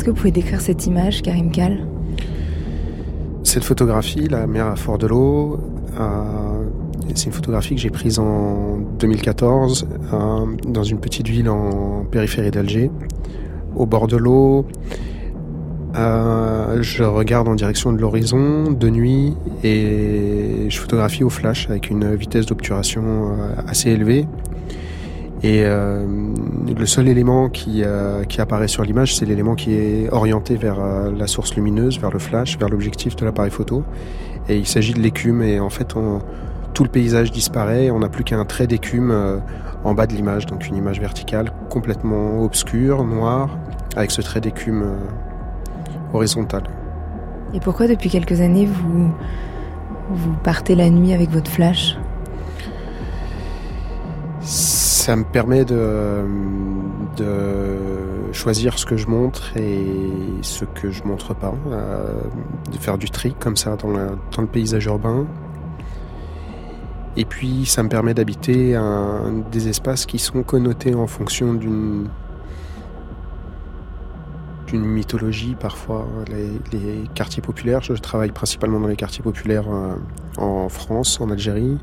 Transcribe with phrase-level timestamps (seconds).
[0.00, 1.86] Est-ce que vous pouvez décrire cette image, Karim Kal?
[3.42, 5.60] Cette photographie, la mer à Fort de l'eau,
[7.14, 9.86] c'est une photographie que j'ai prise en 2014
[10.64, 12.90] dans une petite ville en périphérie d'Alger,
[13.76, 14.64] au bord de l'eau.
[15.94, 21.90] Euh, je regarde en direction de l'horizon de nuit et je photographie au flash avec
[21.90, 24.26] une vitesse d'obturation euh, assez élevée.
[25.42, 26.06] Et euh,
[26.78, 27.82] le seul élément qui,
[28.28, 30.78] qui apparaît sur l'image, c'est l'élément qui est orienté vers
[31.10, 33.82] la source lumineuse, vers le flash, vers l'objectif de l'appareil photo.
[34.48, 35.94] Et il s'agit de l'écume et en fait
[36.74, 39.40] tout le paysage disparaît, on n'a plus qu'un trait d'écume
[39.82, 43.48] en bas de l'image, donc une image verticale complètement obscure, noire,
[43.96, 44.84] avec ce trait d'écume
[46.12, 46.64] horizontale.
[47.54, 49.10] Et pourquoi depuis quelques années vous,
[50.10, 51.96] vous partez la nuit avec votre flash?
[55.00, 56.26] Ça me permet de,
[58.32, 59.88] choisir ce que je montre et
[60.42, 62.20] ce que je montre pas, euh,
[62.70, 65.26] de faire du tri comme ça dans, le paysage urbain.
[67.16, 68.78] Et puis ça me permet d'habiter
[69.50, 72.06] des espaces qui sont connotés en fonction d'une
[74.74, 76.06] une mythologie parfois.
[76.30, 79.94] Les, quartiers populaires, je travaille principalement dans les quartiers populaires euh,
[80.36, 81.78] en France, en Algérie,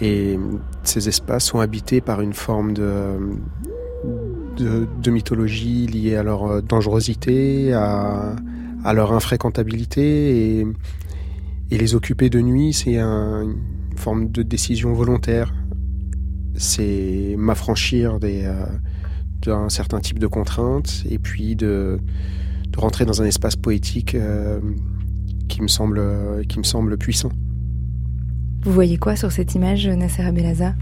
[0.00, 0.38] et
[0.84, 3.18] ces espaces sont habités par une forme de,
[4.56, 8.36] de, mythologie liée à leur euh, dangerosité, à,
[8.94, 10.66] leur infréquentabilité, et,
[11.70, 13.56] les occuper de nuit, c'est une
[13.96, 15.52] forme de décision volontaire.
[16.56, 18.18] C'est m'affranchir.
[18.22, 18.66] Euh,
[19.42, 22.00] d'un certain type de contraintes et puis de,
[22.70, 24.60] de rentrer dans un espace poétique euh,
[25.48, 26.02] qui, me semble,
[26.48, 27.30] qui me semble puissant.
[28.62, 30.74] Vous voyez quoi sur cette image, Nasser Abelaza?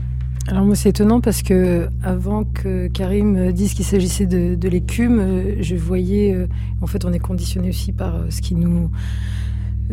[0.48, 5.56] Alors moi c'est étonnant parce que avant que Karim dise qu'il s'agissait de, l'écume, euh,
[5.60, 6.46] je voyais, euh,
[6.80, 8.90] en fait on est conditionné aussi par ce qui nous,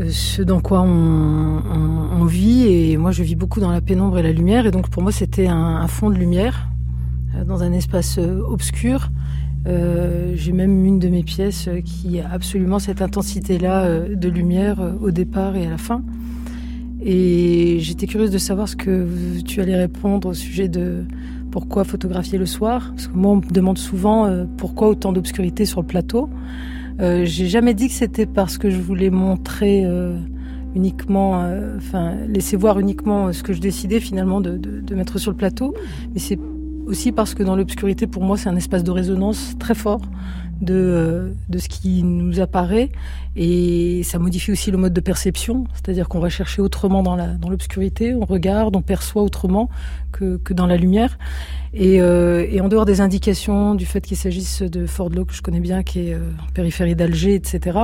[0.09, 4.31] ce dans quoi on, vit et moi je vis beaucoup dans la pénombre et la
[4.31, 6.69] lumière et donc pour moi c'était un, fond de lumière
[7.35, 9.11] euh, dans un espace euh, obscur.
[9.67, 15.11] Euh, j'ai même une de mes pièces qui a absolument cette intensité-là de lumière au
[15.11, 16.01] départ et à la fin.
[17.05, 21.03] Et j'étais curieuse de savoir ce que tu allais répondre au sujet de
[21.51, 22.91] pourquoi photographier le soir.
[22.95, 26.29] Parce que moi, on me demande souvent pourquoi autant d'obscurité sur le plateau.
[27.01, 29.85] Euh, j'ai jamais dit que c'était parce que je voulais montrer
[30.75, 31.43] uniquement,
[31.77, 35.73] enfin, laisser voir uniquement ce que je décidais finalement de mettre sur le plateau.
[36.13, 36.39] Mais c'est
[36.85, 40.01] aussi parce que dans l'obscurité, pour moi, c'est un espace de résonance très fort
[40.61, 42.89] de, euh, de ce qui nous apparaît.
[43.35, 47.27] Et ça modifie aussi le mode de perception, c'est-à-dire qu'on va chercher autrement dans la
[47.27, 49.69] dans l'obscurité, on regarde, on perçoit autrement
[50.11, 51.17] que, que dans la lumière.
[51.73, 55.59] Et, euh, en dehors des indications du fait qu'il s'agisse de l'eau que je connais
[55.59, 57.79] bien, qui est euh, en périphérie d'Alger, etc.,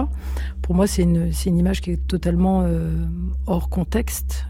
[0.62, 2.64] pour moi, c'est une, une image qui est totalement
[3.48, 4.46] hors contexte.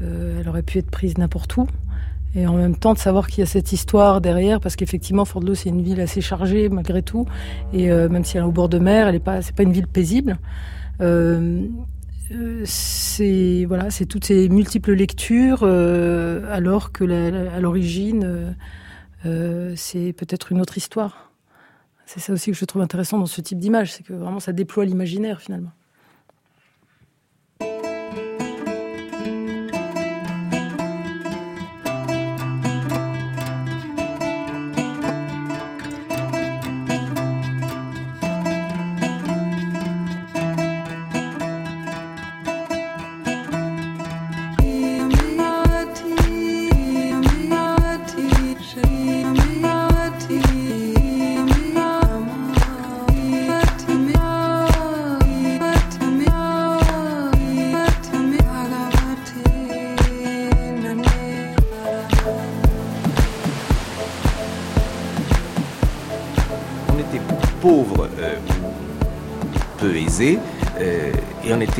[0.00, 1.68] elle aurait pu être prise n'importe où
[2.34, 5.54] et en même temps de savoir qu'il y a cette histoire derrière, parce qu'effectivement, Fort-de-L'Eau,
[5.54, 7.26] c'est une ville assez chargée malgré tout,
[7.72, 9.62] et euh, même si elle est au bord de mer, elle est pas, c'est pas
[9.62, 10.38] une ville paisible.
[11.00, 11.66] Euh,
[12.32, 17.04] euh c'est voilà, c'est toutes ces multiples lectures, alors que
[17.54, 18.56] à l'origine,
[19.76, 21.30] c'est peut-être une autre histoire.
[22.06, 24.52] C'est ça aussi que je trouve intéressant dans ce type d'image, c'est que vraiment ça
[24.52, 25.70] déploie l'imaginaire finalement.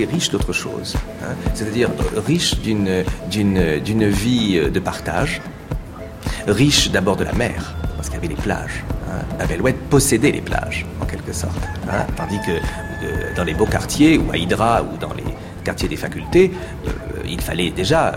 [0.02, 0.96] Riche d'autre chose.
[1.22, 1.34] Hein.
[1.54, 5.40] C'est-à-dire euh, riche d'une, d'une, d'une vie de partage,
[6.48, 8.82] riche d'abord de la mer, parce qu'il y avait les plages.
[9.08, 9.72] Hein.
[9.90, 11.56] Possédait les plages, en quelque sorte.
[11.88, 12.04] Hein.
[12.16, 15.24] Tandis que euh, dans les beaux quartiers, ou à Hydra, ou dans les
[15.62, 16.52] quartiers des facultés,
[16.86, 16.90] euh,
[17.26, 18.16] il fallait déjà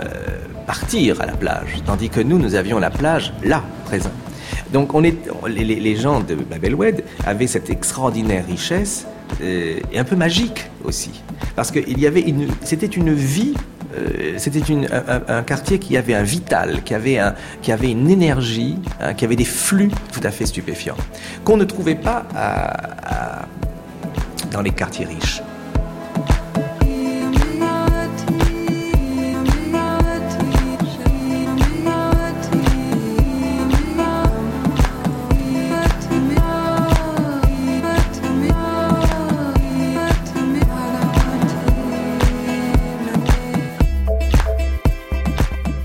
[0.66, 1.82] partir à la plage.
[1.86, 4.12] Tandis que nous, nous avions la plage là, présent.
[4.74, 5.16] Donc on est,
[5.48, 9.06] les, les gens de Babelwed avaient cette extraordinaire richesse
[9.44, 11.24] et un peu magique aussi
[11.56, 13.54] parce qu'il y avait une, c'était une vie
[14.38, 14.62] c'était
[15.28, 17.34] un, quartier qui avait un vital, qui avait, un,
[17.64, 20.98] qui avait une énergie, hein, qui avait des flux tout à fait stupéfiants,
[21.44, 22.28] qu'on ne trouvait pas
[24.52, 25.42] dans les quartiers riches.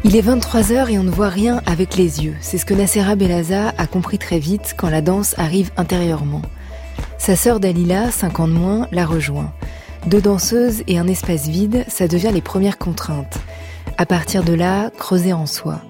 [0.05, 2.35] Il est 23h et on ne voit rien avec les yeux.
[2.41, 6.43] C'est ce que Nassera Belaza a compris très vite quand la danse arrive intérieurement.
[7.19, 9.53] Sa sœur Dalila, 5 ans de moins, la rejoint.
[10.09, 13.39] Deux danseuses et un espace vide, ça devient les premières contraintes.
[13.97, 15.81] À partir de là, creuser en soi.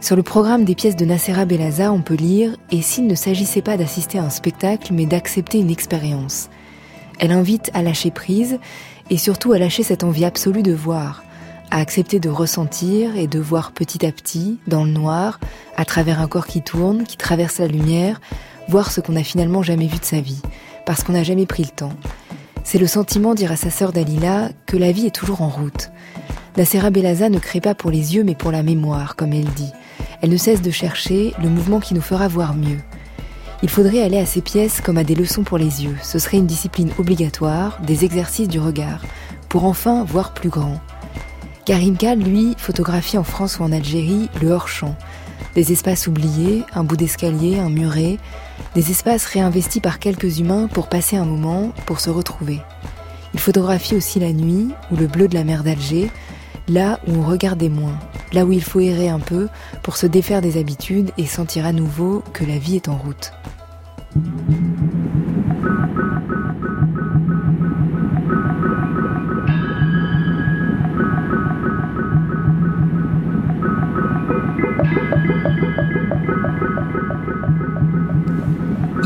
[0.00, 3.60] Sur le programme des pièces de Nassera Belaza, on peut lire Et s'il ne s'agissait
[3.60, 6.48] pas d'assister à un spectacle, mais d'accepter une expérience?
[7.18, 8.58] Elle invite à lâcher prise
[9.10, 11.22] et surtout à lâcher cette envie absolue de voir
[11.72, 15.40] à accepter de ressentir et de voir petit à petit, dans le noir,
[15.74, 18.20] à travers un corps qui tourne, qui traverse la lumière,
[18.68, 20.42] voir ce qu'on n'a finalement jamais vu de sa vie,
[20.84, 21.94] parce qu'on n'a jamais pris le temps.
[22.62, 25.90] C'est le sentiment, dire à sa sœur Dalila, que la vie est toujours en route.
[26.56, 29.48] La Serra Belaza ne crée pas pour les yeux mais pour la mémoire, comme elle
[29.54, 29.72] dit.
[30.20, 32.80] Elle ne cesse de chercher le mouvement qui nous fera voir mieux.
[33.62, 35.96] Il faudrait aller à ces pièces comme à des leçons pour les yeux.
[36.02, 39.00] Ce serait une discipline obligatoire, des exercices du regard,
[39.48, 40.78] pour enfin voir plus grand.
[41.64, 44.96] Karim Kal, lui, photographie en France ou en Algérie le hors-champ.
[45.54, 48.18] Des espaces oubliés, un bout d'escalier, un muret,
[48.74, 52.60] des espaces réinvestis par quelques humains pour passer un moment, pour se retrouver.
[53.32, 56.10] Il photographie aussi la nuit ou le bleu de la mer d'Alger,
[56.68, 57.98] là où on regardait moins,
[58.32, 59.48] là où il faut errer un peu
[59.84, 63.32] pour se défaire des habitudes et sentir à nouveau que la vie est en route.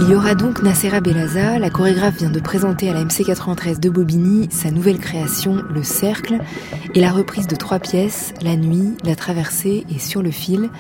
[0.06, 3.90] Il y aura donc Nassera Belaza, la chorégraphe vient de présenter à la MC93 de
[3.90, 6.38] Bobigny sa nouvelle création, Le Cercle,
[6.94, 10.70] et la reprise de trois pièces, La Nuit, La Traversée et Sur le Fil.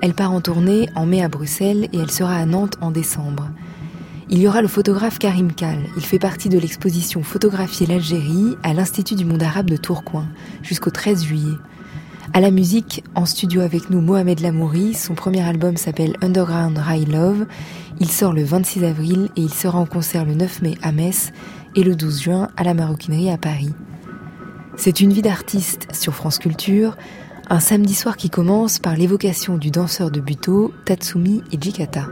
[0.00, 3.50] Elle part en tournée en mai à Bruxelles et elle sera à Nantes en décembre.
[4.30, 5.78] Il y aura le photographe Karim Kal.
[5.96, 10.26] Il fait partie de l'exposition Photographier l'Algérie à l'Institut du monde arabe de Tourcoing
[10.64, 11.56] jusqu'au 13 juillet.
[12.34, 14.94] À la musique, en studio avec nous, Mohamed Lamouri.
[14.94, 17.44] Son premier album s'appelle Underground High Love.
[18.00, 21.30] Il sort le 26 avril et il sera en concert le 9 mai à Metz
[21.76, 23.74] et le 12 juin à la Maroquinerie à Paris.
[24.76, 26.96] C'est une vie d'artiste sur France Culture,
[27.50, 32.06] un samedi soir qui commence par l'évocation du danseur de Buto, Tatsumi et Jikata.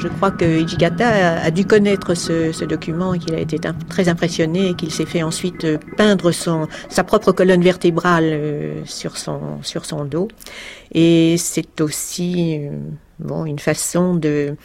[0.00, 3.58] Je crois que Ijigata a, dû connaître ce, document et qu'il a été
[3.90, 8.84] très impressionné et qu'il s'est fait ensuite euh, peindre son, sa propre colonne vertébrale euh,
[8.86, 10.28] sur son, sur son dos.
[10.94, 12.70] Et c'est aussi euh,
[13.18, 14.56] bon, une façon de,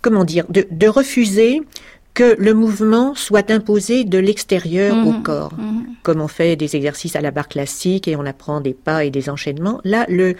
[0.00, 1.60] comment dire, de, de refuser
[2.14, 5.22] que le mouvement soit imposé de l'extérieur au mhm.
[5.22, 5.52] corps.
[5.58, 5.86] Mhm.
[6.02, 9.10] Comme on fait des exercices à la barre classique et on apprend des pas et
[9.10, 10.36] des enchaînements, là, le,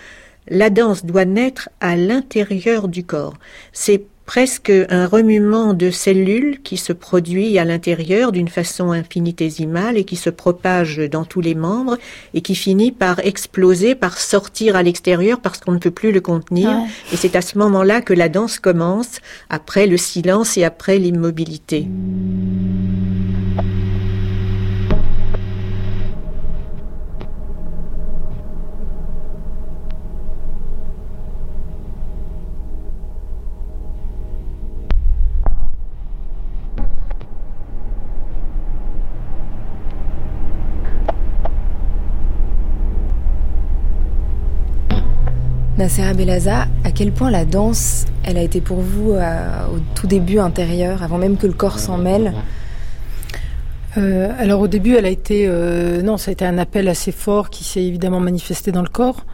[0.51, 3.35] la danse doit naître à l'intérieur du corps.
[3.73, 10.05] C'est presque un remuement de cellules qui se produit à l'intérieur d'une façon infinitésimale et
[10.05, 11.97] qui se propage dans tous les membres
[12.35, 16.21] et qui finit par exploser, par sortir à l'extérieur parce qu'on ne peut plus le
[16.21, 16.71] contenir.
[17.11, 21.89] Et c'est à ce moment-là que la danse commence, après le silence et après l'immobilité.
[45.79, 50.09] Nassera Belaza, à quel point la danse, elle a été pour vous euh, au tout
[50.09, 52.35] début intérieur, avant même que le corps s'en mêle?
[53.97, 57.13] Euh, alors au début, elle a été euh, non, ça a été un appel assez
[57.13, 59.25] fort qui s'est évidemment manifesté dans le corps,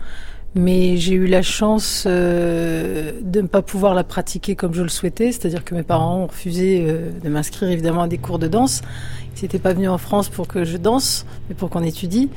[0.54, 5.32] mais j'ai eu la chance de ne pas pouvoir la pratiquer comme je le souhaitais,
[5.32, 6.86] c'est-à-dire que mes parents ont refusé
[7.24, 8.82] de m'inscrire évidemment à des cours de danse.
[9.36, 12.28] Ils n'étaient pas venus en France pour que je danse, mais pour qu'on étudie.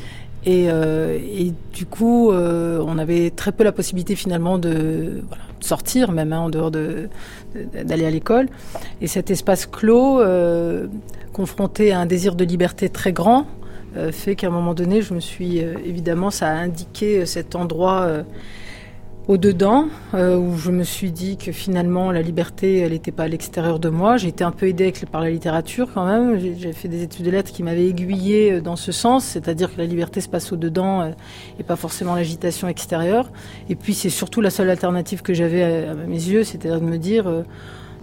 [0.45, 5.23] Euh, et, du coup, euh, on avait très peu la possibilité finalement de,
[5.59, 8.47] sortir, même hein, en dehors d'aller à l'école.
[9.01, 10.87] Et cet espace clos, euh,
[11.33, 13.47] confronté à un désir de liberté très grand,
[14.11, 18.07] fait qu'à un moment donné, je me suis évidemment, ça a indiqué cet endroit
[19.27, 23.27] au-dedans, euh, où je me suis dit que finalement la liberté, elle n'était pas à
[23.27, 24.15] l'extérieur de moi.
[24.15, 26.39] J'ai été un peu aidée par la littérature quand même.
[26.39, 29.79] J'ai fait des études de lettres qui m'avaient aiguillée euh, dans ce sens, c'est-à-dire que
[29.79, 31.09] la liberté se passe au-dedans euh,
[31.59, 33.29] et pas forcément l'agitation extérieure.
[33.69, 36.97] Et puis c'est surtout la seule alternative que j'avais à, mes yeux, c'est-à-dire de me
[36.97, 37.25] dire...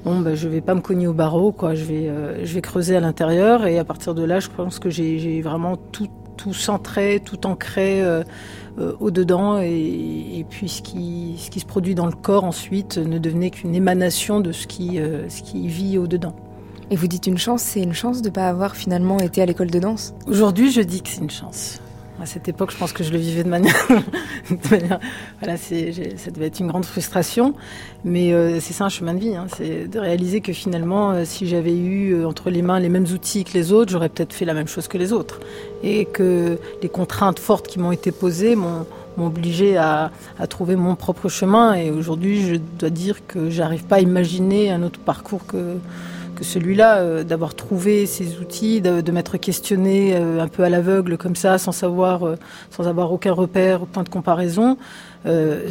[0.05, 1.75] bon, ben, je vais pas me cogner au barreau, quoi.
[1.75, 2.11] Je vais,
[2.43, 5.77] je vais creuser à l'intérieur, et à partir de là, je pense que j'ai vraiment
[5.77, 8.03] tout, tout centré, tout ancré
[9.01, 13.51] au-dedans et, puis ce qui, ce qui se produit dans le corps ensuite ne devenait
[13.51, 16.35] qu'une émanation de ce qui, euh, ce qui vit au-dedans.
[16.91, 19.47] Et vous dites une chance, c'est une chance de ne pas avoir finalement été à
[19.47, 20.15] l'école de danse?
[20.27, 21.81] Aujourd'hui, je dis que c'est une chance.
[22.23, 23.75] À cette époque, je pense que je le vivais de manière,
[24.49, 27.55] voilà, c'est, ça devait être une grande frustration,
[28.05, 31.25] mais euh, c'est ça un chemin de vie, hein, c'est de réaliser que finalement, euh,
[31.25, 34.33] si j'avais eu euh, entre les mains les mêmes outils que les autres, j'aurais peut-être
[34.33, 35.41] fait la même chose que les autres,
[35.83, 38.87] et que les contraintes fortes qui m'ont été posées m'ont,
[39.19, 43.97] obligé à, à, trouver mon propre chemin, et aujourd'hui, je dois dire que j'arrive pas
[43.97, 45.79] à imaginer un autre parcours que
[46.35, 51.17] que celui-là, euh, d'avoir trouvé ces outils, de, m'être questionné euh, un peu à l'aveugle
[51.17, 52.37] comme ça, sans savoir, euh,
[52.71, 54.77] sans avoir aucun repère, point de comparaison,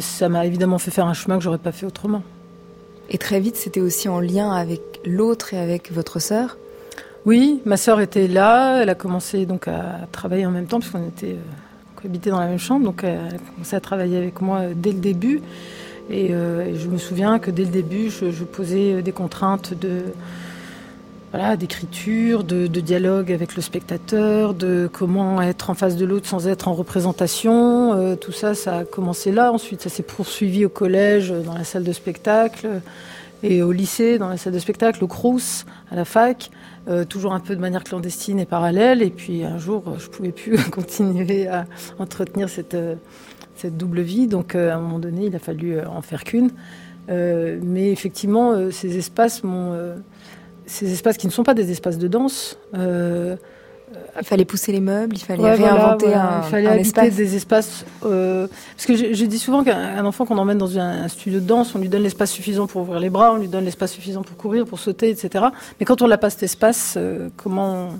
[0.00, 2.24] ça m'a évidemment fait faire un chemin que j'aurais pas fait autrement.
[3.08, 6.56] Et très vite, c'était aussi en lien avec l'autre et avec votre sœur?
[7.24, 8.82] Oui, ma sœur était là.
[8.82, 11.36] Elle a commencé donc à travailler en même temps puisqu'on était
[12.04, 14.98] habitait dans la même chambre, donc elle a commencé à travailler avec moi dès le
[14.98, 15.40] début.
[16.10, 20.02] Et, je me souviens que dès le début, je posais des contraintes de
[21.36, 26.46] voilà, d'écriture, de, dialogue avec le spectateur, de comment être en face de l'autre sans
[26.46, 27.92] être en représentation.
[27.92, 29.50] Euh, tout ça, ça a commencé là.
[29.50, 32.68] Ensuite, ça s'est poursuivi au collège, euh, dans la salle de spectacle,
[33.42, 36.52] et au lycée, dans la salle de spectacle, au Crous, à la fac,
[36.86, 39.02] euh, toujours un peu de manière clandestine et parallèle.
[39.02, 41.66] Et puis un jour, je pouvais plus continuer à
[41.98, 42.76] entretenir cette
[43.76, 44.28] double vie.
[44.28, 46.52] Donc à un moment donné, il a fallu en faire qu'une.
[47.08, 49.96] mais effectivement, ces espaces m'ont
[50.66, 52.58] ces espaces qui ne sont pas des espaces de danse.
[52.74, 53.36] Euh,
[54.20, 57.84] il fallait pousser les meubles, il fallait réinventer un, il fallait habiter des espaces.
[58.04, 61.74] Euh, parce que je, dis souvent qu'un enfant qu'on emmène dans un, studio de danse,
[61.74, 64.36] on lui donne l'espace suffisant pour ouvrir les bras, on lui donne l'espace suffisant pour
[64.36, 65.46] courir, pour sauter, etc.
[65.78, 67.90] Mais quand on n'a pas cet espace, euh, comment,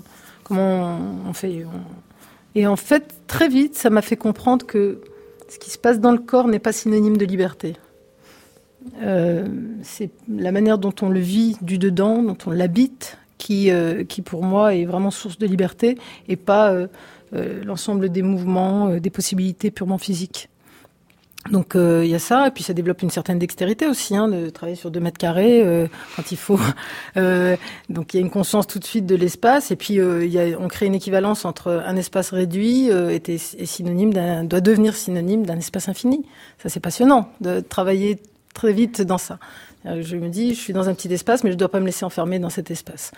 [0.43, 1.65] comment on fait
[2.55, 4.99] Et en fait, très vite, ça m'a fait comprendre que
[5.47, 7.75] ce qui se passe dans le corps n'est pas synonyme de liberté.
[9.01, 9.47] Euh,
[9.81, 14.21] c'est la manière dont on le vit du dedans, dont on l'habite, qui, euh, qui
[14.21, 16.87] pour moi est vraiment source de liberté et pas euh,
[17.63, 20.49] l'ensemble des mouvements, des possibilités purement physiques.
[21.51, 24.49] Donc il y a ça, et puis ça développe une certaine dextérité aussi, hein, de
[24.49, 26.59] travailler sur deux mètres carrés quand il faut.
[27.15, 30.87] donc il y a une conscience tout de suite de l'espace, et puis on crée
[30.87, 34.11] une équivalence entre un espace réduit est synonyme
[34.47, 36.25] doit devenir synonyme d'un espace infini.
[36.57, 38.17] Ça c'est passionnant de travailler
[38.55, 39.37] très vite dans ça.
[39.85, 41.79] Euh, je me dis, je suis dans un petit espace, mais je ne dois pas
[41.79, 43.11] me laisser enfermer dans cet espace.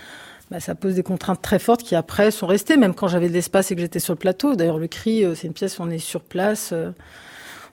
[0.52, 3.34] Bah, ça pose des contraintes très fortes qui après sont restées, même quand j'avais de
[3.34, 4.56] l'espace et que j'étais sur le plateau.
[4.56, 6.72] D'ailleurs, le cri, euh, c'est une pièce où on est sur place.
[6.74, 6.92] Euh,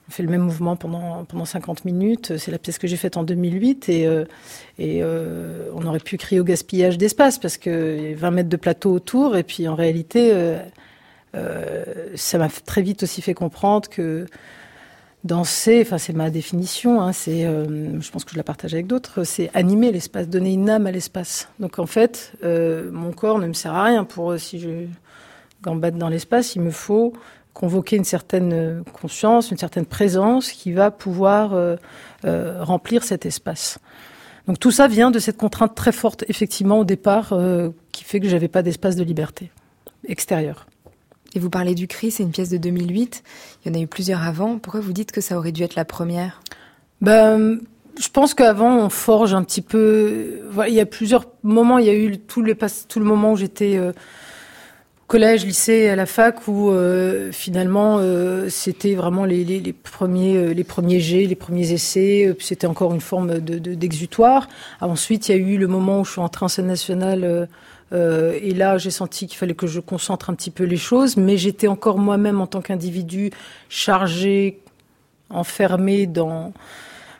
[0.07, 2.37] on fait le même mouvement pendant, pendant 50 minutes.
[2.37, 4.07] C'est la pièce que j'ai faite en 2008 et,
[4.77, 8.55] et on aurait pu crier au gaspillage d'espace parce qu'il y a 20 mètres de
[8.55, 10.31] plateau autour et puis en réalité,
[11.33, 14.27] ça m'a très vite aussi fait comprendre que
[15.25, 18.85] Danser, enfin c'est ma définition, hein, c'est, euh, je pense que je la partage avec
[18.85, 21.49] d'autres, c'est animer l'espace, donner une âme à l'espace.
[21.59, 24.85] Donc en fait, euh, mon corps ne me sert à rien pour euh, si je
[25.63, 27.13] gambade dans l'espace, il me faut
[27.55, 31.57] convoquer une certaine conscience, une certaine présence qui va pouvoir
[32.23, 33.79] remplir cet espace.
[34.45, 37.33] Donc tout ça vient de cette contrainte très forte, effectivement, au départ,
[37.93, 39.51] qui fait que j'avais pas d'espace de liberté
[40.05, 40.67] extérieure.
[41.35, 43.21] Et vous parlez du cri, c'est une pièce de 2008.
[43.63, 44.57] Il y en a eu plusieurs avant.
[44.57, 46.41] Pourquoi vous dites que ça aurait dû être la première?
[47.01, 47.59] Ben,
[47.99, 50.41] je pense qu'avant on forge un petit peu.
[50.67, 51.77] il y a plusieurs moments.
[51.77, 52.55] Il y a eu tout le
[52.87, 53.91] tout le moment où j'étais euh,
[55.07, 60.63] collège, lycée, à la fac, où euh, finalement euh, c'était vraiment les, les, premiers les
[60.63, 62.33] premiers jets, les premiers essais.
[62.39, 64.47] C'était encore une forme de d'exutoire.
[64.79, 67.49] Ensuite, il y a eu le moment où je suis entrée en scène nationale
[67.93, 71.17] euh, et là, j'ai senti qu'il fallait que je concentre un petit peu les choses,
[71.17, 73.31] mais j'étais encore moi-même en tant qu'individu
[73.69, 74.59] chargé,
[75.29, 76.53] enfermé dans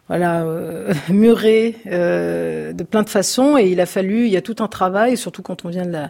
[0.07, 3.57] voilà, euh, muré euh, de plein de façons.
[3.57, 5.91] Et il a fallu, il y a tout un travail, surtout quand on vient de
[5.91, 6.09] la,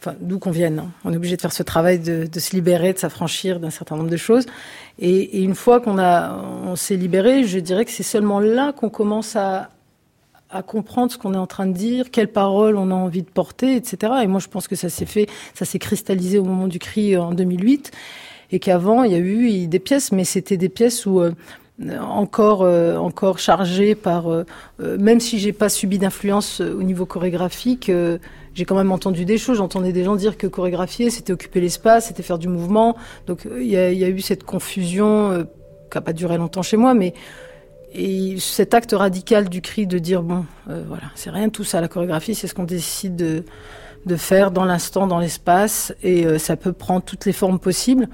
[0.00, 0.78] enfin, d'où qu'on vienne.
[0.78, 0.90] Hein.
[1.04, 4.10] On est obligé de faire ce travail de, se libérer, de s'affranchir d'un certain nombre
[4.10, 4.46] de choses.
[5.00, 8.72] Et, et une fois qu'on a, on s'est libéré, je dirais que c'est seulement là
[8.72, 9.70] qu'on commence à,
[10.52, 13.30] à comprendre ce qu'on est en train de dire, quelles paroles on a envie de
[13.30, 14.12] porter, etc.
[14.22, 17.14] Et moi, je pense que ça s'est fait, ça s'est cristallisé au moment du cri
[17.14, 17.90] euh, en 2008,
[18.52, 21.32] et qu'avant, il y a eu des pièces, mais c'était des pièces où euh,
[22.00, 22.60] encore
[23.00, 24.26] encore chargé par
[24.78, 27.90] même si j'ai pas subi d'influence au niveau chorégraphique
[28.54, 29.56] j'ai quand même entendu des choses.
[29.56, 32.94] J'entendais des gens dire que chorégraphier, c'était occuper l'espace, c'était faire du mouvement.
[33.26, 35.46] Donc il y, a, eu cette confusion
[35.90, 37.14] qui n'a pas duré longtemps chez moi, mais
[37.94, 41.88] et cet acte radical du cri de dire bon, voilà, c'est rien tout ça, la
[41.88, 43.44] chorégraphie, c'est ce qu'on décide de,
[44.16, 48.08] faire dans l'instant, dans l'espace, et euh, ça peut prendre toutes les formes possibles.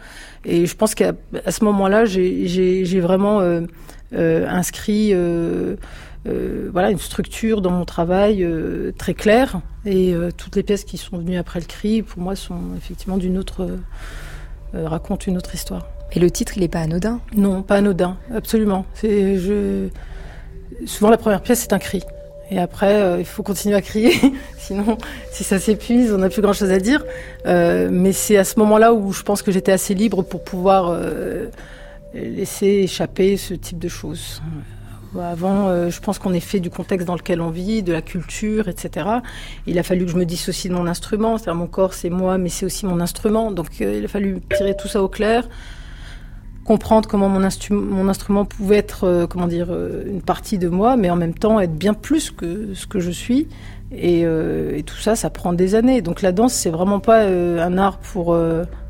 [0.44, 1.12] Et je pense qu'à
[1.48, 3.62] ce moment-là, j'ai vraiment euh,
[4.14, 5.14] euh, inscrit
[6.70, 8.46] voilà une structure dans mon travail
[8.98, 12.60] très claire, et toutes les pièces qui sont venues après le cri, pour moi, sont
[12.76, 13.78] effectivement d'une autre
[14.74, 15.86] racontent une autre histoire.
[16.12, 18.86] Et le titre, il n'est pas anodin Non, pas anodin, absolument.
[20.86, 22.02] Souvent la première pièce, c'est un cri.
[22.50, 24.14] Et après, euh, il faut continuer à crier,
[24.58, 24.96] sinon,
[25.30, 27.04] si ça s'épuise, on n'a plus grand-chose à dire.
[27.46, 30.88] Euh, mais c'est à ce moment-là où je pense que j'étais assez libre pour pouvoir
[30.88, 31.48] euh,
[32.14, 34.40] laisser échapper ce type de choses.
[35.18, 38.68] Avant, je pense qu'on est fait du contexte dans lequel on vit, de la culture,
[38.68, 39.06] etc.
[39.66, 42.36] Il a fallu que je me dissocie de mon instrument, c'est-à-dire mon corps, c'est moi,
[42.36, 43.50] mais c'est aussi mon instrument.
[43.50, 45.48] Donc, il a fallu tirer tout ça au clair
[46.68, 50.98] comprendre comment mon, mon instrument pouvait être, euh, comment dire, euh, une partie de moi,
[50.98, 53.48] mais en même temps être bien plus que ce que je suis.
[53.90, 56.02] Et, euh, tout ça, ça prend des années.
[56.02, 58.36] Donc la danse, c'est vraiment pas un art pour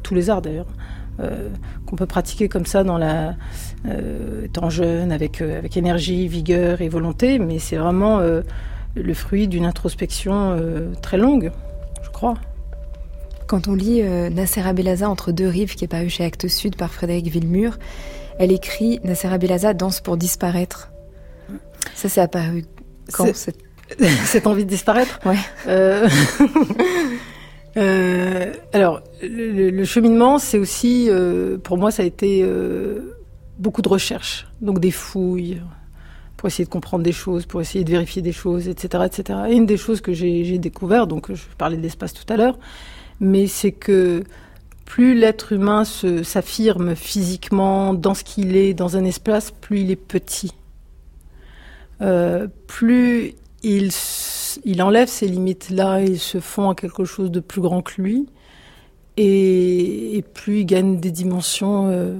[0.02, 0.66] tous les arts d'ailleurs,
[1.86, 3.36] qu'on peut pratiquer comme ça dans la
[4.42, 7.38] étant jeune, avec avec énergie, vigueur et volonté.
[7.38, 10.58] Mais c'est vraiment le fruit d'une introspection
[11.00, 11.52] très longue,
[12.02, 12.34] je crois.
[13.48, 16.76] Quand on lit euh, Nasser Belaza entre deux rives, qui est paru chez Actes Sud
[16.76, 17.78] par Frédéric Villemur,
[18.38, 20.90] elle écrit Nasser Belaza danse pour disparaître.
[21.94, 22.66] Ça, c'est apparu
[23.10, 24.46] quand cette...
[24.46, 25.18] envie de disparaître?
[25.24, 25.38] Ouais.
[25.66, 26.06] Euh,
[27.78, 31.08] euh, alors, le, cheminement, c'est aussi,
[31.64, 32.46] pour moi, ça a été
[33.58, 35.62] beaucoup de recherches, donc des fouilles,
[36.36, 39.04] pour essayer de comprendre des choses, pour essayer de vérifier des choses, etc.
[39.06, 39.38] etc.
[39.48, 42.58] Et une des choses que j'ai découvert, donc je parlais de l'espace tout à l'heure,
[43.20, 44.22] mais c'est que
[44.84, 49.96] plus l'être humain s'affirme physiquement dans ce qu'il est, dans un espace, plus il est
[49.96, 50.52] petit.
[52.00, 53.90] Euh, plus il,
[54.64, 58.28] il enlève ces limites-là et se fond à quelque chose de plus grand que lui,
[59.16, 62.14] et, plus il gagne des dimensions euh,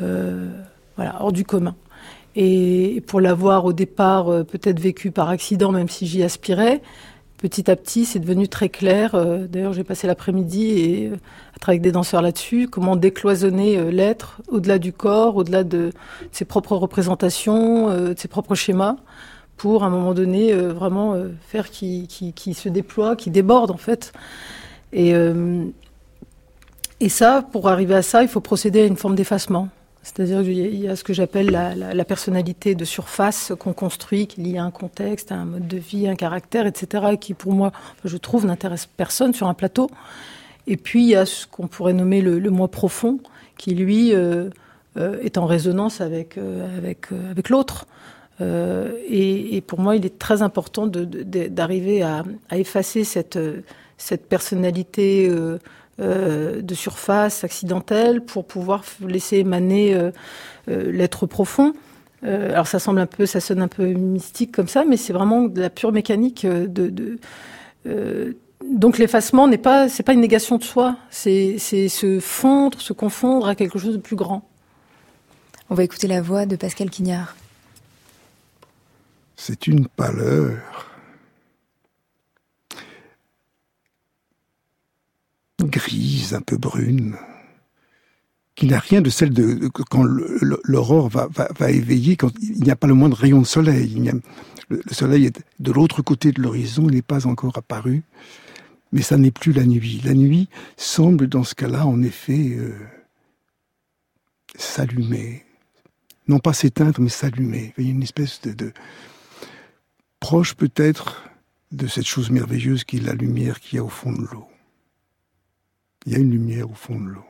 [0.00, 0.50] euh,
[0.96, 1.76] voilà, hors du commun.
[2.34, 6.82] Et pour l'avoir au départ peut-être vécu par accident, même si j'y aspirais,
[7.38, 9.14] petit à petit, c'est devenu très clair.
[9.14, 11.16] Euh, d'ailleurs, j'ai passé l'après-midi et euh,
[11.54, 15.92] à travailler avec des danseurs là-dessus, comment décloisonner euh, l'être au-delà du corps, au-delà de,
[16.32, 18.96] ses propres représentations, de ses propres schémas,
[19.56, 21.16] pour à un moment donné vraiment
[21.46, 24.12] faire qui, se déploie, qui déborde en fait.
[24.92, 25.14] Et,
[27.00, 29.68] et ça, pour arriver à ça, il faut procéder à une forme d'effacement.
[30.04, 34.58] C'est-à-dire qu'il y a ce que j'appelle la, personnalité de surface qu'on construit, qu'il y
[34.58, 37.72] a un contexte, un mode de vie, un caractère, etc., qui pour moi,
[38.04, 39.90] je trouve, n'intéresse personne sur un plateau.
[40.66, 43.18] Et puis il y a ce qu'on pourrait nommer le, moi profond,
[43.56, 44.50] qui lui euh,
[44.98, 46.82] euh, est en résonance avec, euh,
[47.30, 47.86] avec l'autre.
[48.40, 53.38] Et, pour moi, il est très important d'arriver à, à, effacer cette,
[53.96, 55.30] cette personnalité
[56.00, 60.10] euh, de surface accidentelle pour pouvoir laisser émaner euh,
[60.68, 61.72] euh, l'être profond.
[62.24, 65.42] alors ça semble un peu, ça sonne un peu mystique comme ça, mais c'est vraiment
[65.42, 67.18] de la pure mécanique de,
[68.64, 73.46] donc l'effacement n'est pas, c'est pas une négation de soi, c'est se fondre, se confondre
[73.46, 74.48] à quelque chose de plus grand.
[75.70, 77.36] On va écouter la voix de Pascal Quignard.
[79.36, 80.93] C'est une pâleur
[85.64, 87.16] grise, un peu brune,
[88.54, 92.86] qui n'a rien de celle de quand l'aurore va, éveiller, quand il n'y a pas
[92.86, 94.12] le moindre rayon de soleil.
[94.68, 98.02] le, soleil est de l'autre côté de l'horizon, il n'est pas encore apparu,
[98.92, 100.00] mais ça n'est plus la nuit.
[100.04, 102.74] La nuit semble dans ce cas-là, en effet, euh,
[104.56, 105.44] s'allumer.
[106.28, 107.74] Non pas s'éteindre, mais s'allumer.
[107.76, 108.72] Il y a une espèce de, de
[110.20, 111.24] proche peut-être
[111.72, 114.46] de cette chose merveilleuse qui est la lumière qu'il y a au fond de l'eau.
[116.06, 117.24] Il y a une lumière au fond de l'eau.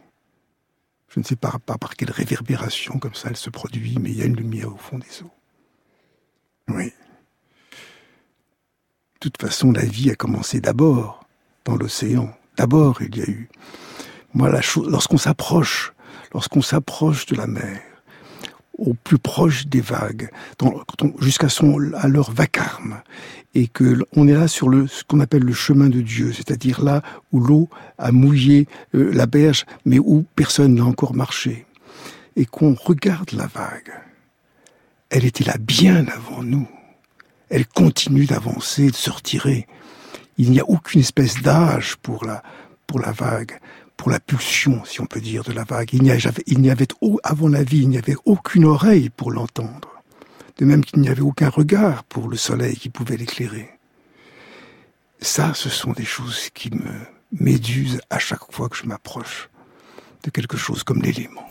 [1.09, 4.23] Je ne sais pas, par quelle réverbération comme ça elle se produit, mais il y
[4.23, 5.31] a une lumière au fond des eaux.
[6.69, 6.93] Oui.
[9.15, 11.25] De toute façon, la vie a commencé d'abord
[11.65, 12.35] dans l'océan.
[12.57, 13.49] D'abord, il y a eu.
[14.33, 15.93] Moi, la chose, lorsqu'on s'approche,
[16.33, 17.81] lorsqu'on s'approche de la mer,
[18.77, 20.31] au plus proche des vagues,
[21.21, 21.47] jusqu'à
[21.97, 23.03] à leur vacarme,
[23.55, 26.83] et que on est là sur le ce qu'on appelle le chemin de Dieu, c'est-à-dire
[26.83, 31.67] là où l'eau a mouillé euh, la berge, mais où personne n'a encore marché,
[32.37, 33.93] et qu'on regarde la vague,
[35.11, 36.69] elle était là bien avant nous.
[37.49, 39.67] Elle continue d'avancer, de se retirer.
[40.39, 42.43] Il n'y a aucune espèce d'âge pour la,
[42.87, 43.61] pour la vague,
[43.97, 45.91] pour la pulsion, si on peut dire, de la vague.
[45.93, 46.89] Il n'y avait, il n'y avait
[47.23, 49.94] avant la vie, il n'y avait aucune oreille pour l'entendre.
[50.59, 53.71] De même qu'il n'y avait aucun regard pour le soleil qui pouvait l'éclairer.
[55.21, 56.93] Ça, ce sont des choses qui me
[57.33, 59.49] médusent à chaque fois que je m'approche
[60.23, 61.49] de quelque chose comme l'élément.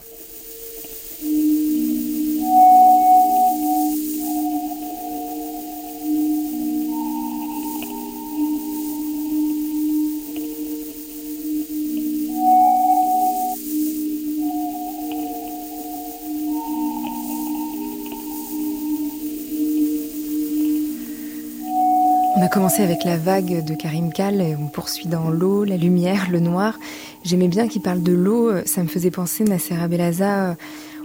[22.63, 26.39] Commencé avec la vague de Karim Kal et on poursuit dans l'eau, la lumière, le
[26.39, 26.80] noir.
[27.26, 30.56] J'aimais bien qu'il parle de l'eau, ça me faisait penser, Nasser Abelaza,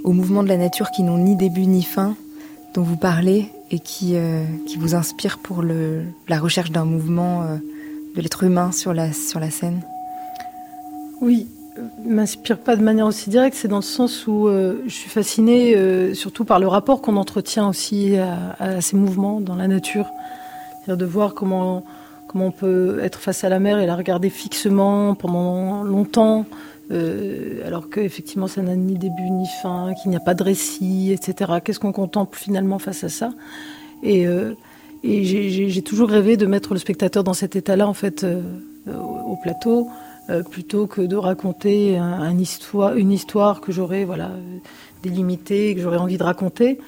[0.04, 2.14] aux mouvements de la nature qui n'ont ni début ni fin,
[2.74, 7.56] dont vous parlez et qui, euh, qui vous inspirent pour la recherche d'un mouvement euh,
[8.14, 9.80] de l'être humain sur la, sur la scène.
[11.20, 11.48] Oui,
[12.04, 15.10] ne m'inspire pas de manière aussi directe, c'est dans le sens où euh, je suis
[15.10, 15.74] fascinée
[16.14, 20.06] surtout par le rapport qu'on entretient aussi à, ces mouvements dans la nature
[20.96, 21.84] de voir comment,
[22.34, 26.46] on peut être face à la mer et la regarder fixement pendant longtemps,
[26.90, 31.12] euh, alors qu'effectivement ça n'a ni début ni fin, qu'il n'y a pas de récit,
[31.12, 31.52] etc.
[31.64, 33.32] Qu'est-ce qu'on contemple finalement face à ça?
[34.02, 34.54] Et, euh,
[35.04, 38.42] j'ai toujours rêvé de mettre le spectateur dans cet état-là, en fait, euh,
[38.86, 39.88] au plateau,
[40.50, 42.40] plutôt que de raconter une
[43.12, 44.30] histoire que j'aurais voilà,
[45.02, 46.78] délimitée, que j'aurais envie de raconter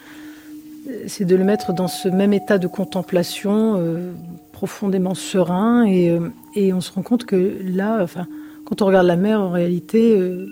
[1.07, 4.13] c'est de le mettre dans ce même état de contemplation euh,
[4.53, 8.27] profondément serein et, euh, et, on se rend compte que là, enfin,
[8.65, 10.47] quand on regarde la mer, en réalité, euh,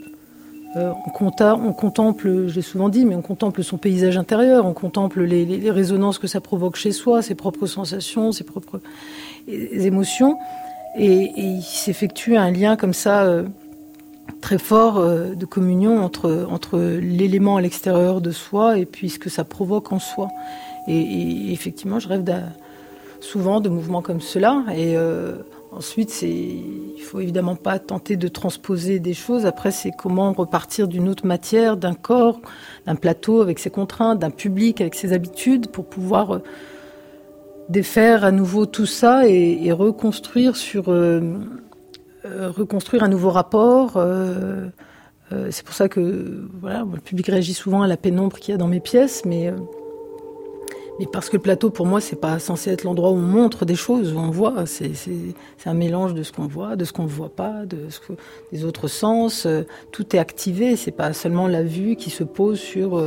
[0.76, 5.22] on, on, contemple, je l'ai souvent dit, mais on contemple son paysage intérieur, on contemple
[5.22, 8.80] les, résonances que ça provoque chez soi, ses propres sensations, ses propres
[9.48, 10.38] émotions,
[10.96, 13.42] et il s'effectue un lien comme ça
[14.40, 19.18] très fort euh, de communion entre, entre l'élément à l'extérieur de soi et puis ce
[19.18, 20.28] que ça provoque en soi.
[20.88, 22.24] Et, effectivement, je rêve
[23.20, 24.64] souvent de mouvements comme cela.
[24.74, 25.36] Et euh,
[25.70, 29.44] ensuite, il faut évidemment pas tenter de transposer des choses.
[29.44, 32.40] Après, c'est comment repartir d'une autre matière, d'un corps,
[32.86, 36.42] d'un plateau avec ses contraintes, d'un public avec ses habitudes pour pouvoir euh,
[37.68, 40.88] défaire à nouveau tout ça et, reconstruire sur...
[40.88, 41.20] Euh,
[42.50, 43.96] reconstruire un nouveau rapport.
[43.96, 44.68] Euh,
[45.32, 48.54] euh, c'est pour ça que voilà, le public réagit souvent à la pénombre qu'il y
[48.54, 49.52] a dans mes pièces, mais
[50.98, 53.64] mais parce que le plateau, pour moi, c'est pas censé être l'endroit où on montre
[53.64, 54.66] des choses, où on voit.
[54.66, 54.90] C'est
[55.64, 58.14] un mélange de ce qu'on voit, de ce qu'on ne voit pas, de ce que,
[58.50, 59.46] des autres sens.
[59.92, 60.74] Tout est activé.
[60.74, 63.00] C'est pas seulement la vue qui se pose sur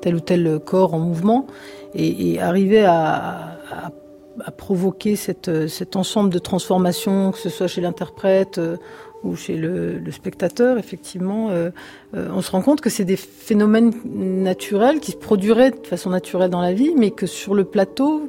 [0.00, 1.46] tel ou tel corps en mouvement.
[1.94, 3.92] Et, arriver à
[4.44, 8.76] à provoquer cette, cet ensemble de transformations, que ce soit chez l'interprète euh,
[9.24, 11.70] ou chez le, spectateur, effectivement, euh,
[12.14, 16.10] euh, on se rend compte que c'est des phénomènes naturels qui se produiraient de façon
[16.10, 18.28] naturelle dans la vie, mais que sur le plateau,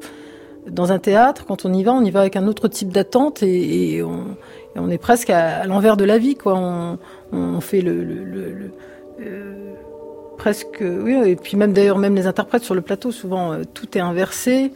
[0.70, 3.44] dans un théâtre, quand on y va, on y va avec un autre type d'attente
[3.44, 4.02] et,
[4.76, 6.98] on, est presque à, l'envers de la vie, quoi.
[7.32, 8.72] On, fait le, le,
[9.20, 9.74] euh,
[10.38, 13.98] presque, oui, et puis même d'ailleurs, même les interprètes sur le plateau, souvent, euh, tout
[13.98, 14.72] est inversé.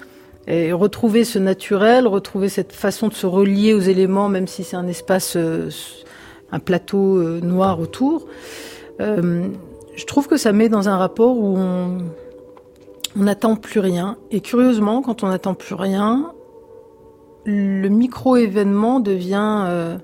[0.48, 4.76] Et retrouver ce naturel, retrouver cette façon de se relier aux éléments, même si c'est
[4.76, 5.70] un espace, euh,
[6.52, 8.26] un plateau euh, noir autour,
[9.00, 9.48] euh,
[9.96, 11.98] je trouve que ça met dans un rapport où on
[13.16, 14.18] n'attend plus rien.
[14.32, 16.34] Et curieusement, quand on n'attend plus rien,
[17.46, 19.98] le micro-événement devient...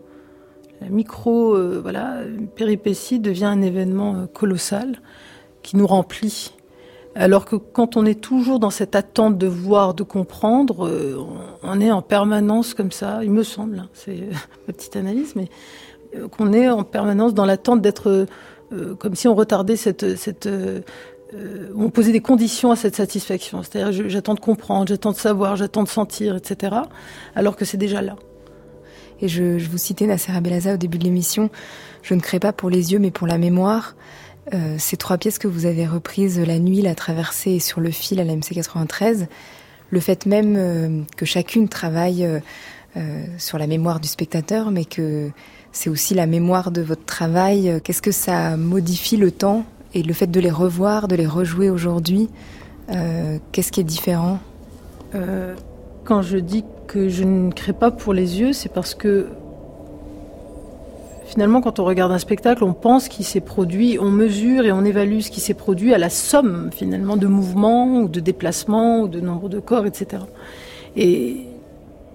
[0.82, 2.19] La micro euh, voilà,
[2.56, 5.02] péripétie devient un événement colossal
[5.63, 6.54] qui nous remplit
[7.17, 11.17] alors que quand on est toujours dans cette attente de voir, de comprendre, euh,
[11.63, 14.30] on est en permanence comme ça, il me semble, hein, c'est
[14.67, 15.49] ma petite analyse, mais
[16.15, 18.27] euh, qu'on est en permanence dans l'attente d'être
[18.71, 20.49] euh, comme si on retardait cette, cette
[21.75, 23.62] on posait des conditions à cette satisfaction.
[23.62, 26.75] C'est-à-dire, j'attends de comprendre, j'attends de savoir, j'attends de sentir, etc.
[27.36, 28.15] Alors que c'est déjà là.
[29.19, 31.49] Et je, je vous citais Nasser Abelaza au début de l'émission.
[32.01, 33.95] Je ne crée pas pour les yeux, mais pour la mémoire.
[34.53, 37.91] Euh, ces trois pièces que vous avez reprises, La nuit, La traversée et Sur le
[37.91, 39.27] fil à la MC 93,
[39.89, 42.25] le fait même euh, que chacune travaille
[42.95, 45.29] euh, sur la mémoire du spectateur, mais que
[45.71, 50.13] c'est aussi la mémoire de votre travail, qu'est-ce que ça modifie le temps et le
[50.13, 52.29] fait de les revoir, de les rejouer aujourd'hui,
[53.51, 54.39] qu'est-ce qui est différent?
[56.05, 59.27] Quand je dis que je ne crée pas pour les yeux, c'est parce que
[61.27, 64.85] Finalement, quand on regarde un spectacle, on pense qu'il s'est produit, on mesure et on
[64.85, 69.09] évalue ce qui s'est produit à la somme finalement de mouvements ou de déplacements ou
[69.09, 70.23] de nombre de corps, etc.
[70.95, 71.41] Et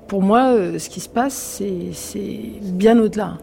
[0.08, 3.36] pour moi, euh, ce qui se passe, c'est bien au-delà.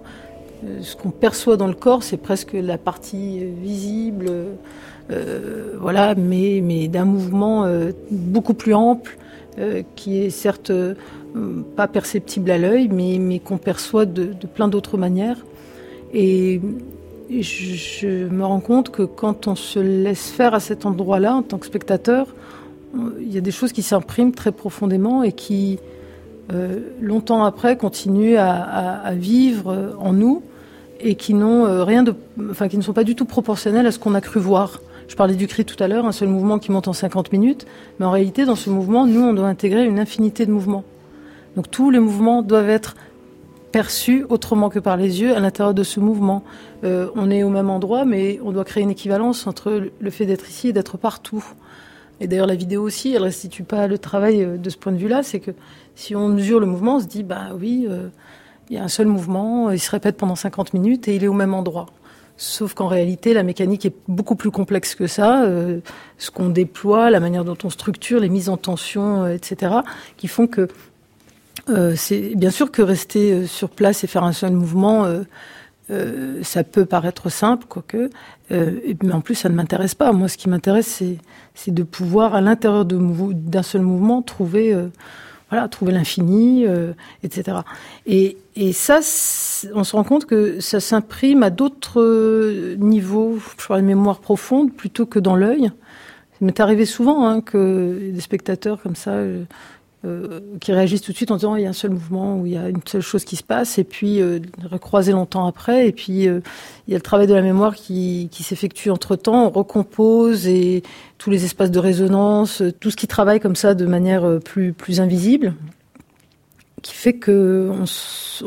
[0.65, 4.31] Euh, ce qu'on perçoit dans le corps, c'est presque la partie euh, visible,
[5.79, 7.65] voilà, mais, mais d'un mouvement
[8.11, 9.17] beaucoup plus ample,
[9.95, 10.71] qui est certes
[11.75, 15.37] pas perceptible à l'œil, mais, mais qu'on perçoit de, de plein d'autres manières.
[16.13, 16.61] Et
[17.29, 21.57] je me rends compte que quand on se laisse faire à cet endroit-là, en tant
[21.57, 22.27] que spectateur,
[23.19, 25.79] il y a des choses qui s'impriment très profondément et qui,
[26.51, 30.41] euh, longtemps après, continuent à, vivre en nous
[30.99, 32.13] et qui n'ont euh, rien de,
[32.49, 34.81] enfin, qui ne sont pas du tout proportionnelles à ce qu'on a cru voir.
[35.07, 37.65] Je parlais du cri tout à l'heure, un seul mouvement qui monte en 50 minutes,
[37.99, 40.83] mais en réalité, dans ce mouvement, nous, on doit intégrer une infinité de mouvements.
[41.55, 42.95] Donc tous les mouvements doivent être
[43.71, 46.43] perçu autrement que par les yeux à l'intérieur de ce mouvement.
[46.83, 50.25] Euh, on est au même endroit, mais on doit créer une équivalence entre le fait
[50.25, 51.43] d'être ici et d'être partout.
[52.19, 54.97] Et d'ailleurs, la vidéo aussi, elle restitue pas le travail euh, de ce point de
[54.97, 55.23] vue-là.
[55.23, 55.51] C'est que
[55.95, 58.09] si on mesure le mouvement, on se dit, bah oui, euh,
[58.69, 61.27] il y a un seul mouvement, il se répète pendant 50 minutes et il est
[61.27, 61.87] au même endroit.
[62.37, 65.43] Sauf qu'en réalité, la mécanique est beaucoup plus complexe que ça.
[66.17, 69.73] ce qu'on déploie, la manière dont on structure, les mises en tension, etc.,
[70.15, 70.69] qui font que
[71.69, 75.05] euh, c'est bien sûr que rester euh, sur place et faire un seul mouvement,
[75.91, 78.09] euh, ça peut paraître simple, quoique,
[78.51, 80.11] mais en plus ça ne m'intéresse pas.
[80.11, 81.03] Moi, ce qui m'intéresse,
[81.55, 84.77] c'est de pouvoir à l'intérieur d'un seul mouvement trouver,
[85.49, 86.65] voilà, trouver l'infini,
[87.23, 87.57] etc.
[88.05, 88.37] Et,
[88.71, 88.99] ça,
[89.73, 94.71] on se rend compte que ça s'imprime à d'autres niveaux, je parle de mémoire profonde,
[94.71, 95.71] plutôt que dans l'œil.
[96.33, 99.13] Ça m'est arrivé souvent hein, que des spectateurs comme ça
[100.05, 102.45] euh, qui réagissent tout de suite en disant il y a un seul mouvement où
[102.45, 105.89] il y a une seule chose qui se passe et puis euh, recroiser longtemps après
[105.89, 106.39] et puis euh,
[106.87, 110.47] il y a le travail de la mémoire qui, qui s'effectue entre temps on recompose
[110.47, 110.83] et
[111.17, 115.01] tous les espaces de résonance tout ce qui travaille comme ça de manière plus plus
[115.01, 115.53] invisible
[116.81, 117.83] qui fait que on,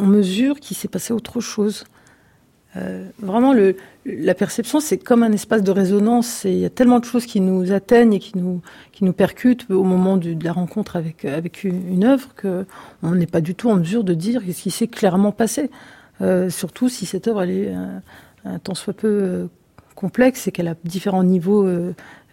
[0.00, 1.84] on mesure qu'il s'est passé autre chose
[2.76, 3.54] euh, vraiment,
[4.06, 6.42] la perception, c'est comme un espace de résonance.
[6.44, 9.70] Il y a tellement de choses qui nous atteignent et qui nous, qui nous percutent
[9.70, 13.76] au moment de la rencontre avec, avec une, œuvre qu'on n'est pas du tout en
[13.76, 15.70] mesure de dire ce qui s'est clairement passé.
[16.20, 18.02] Euh, surtout si cette œuvre est un,
[18.44, 19.46] un tant soit peu euh,
[19.94, 21.66] complexe et qu'elle a différents niveaux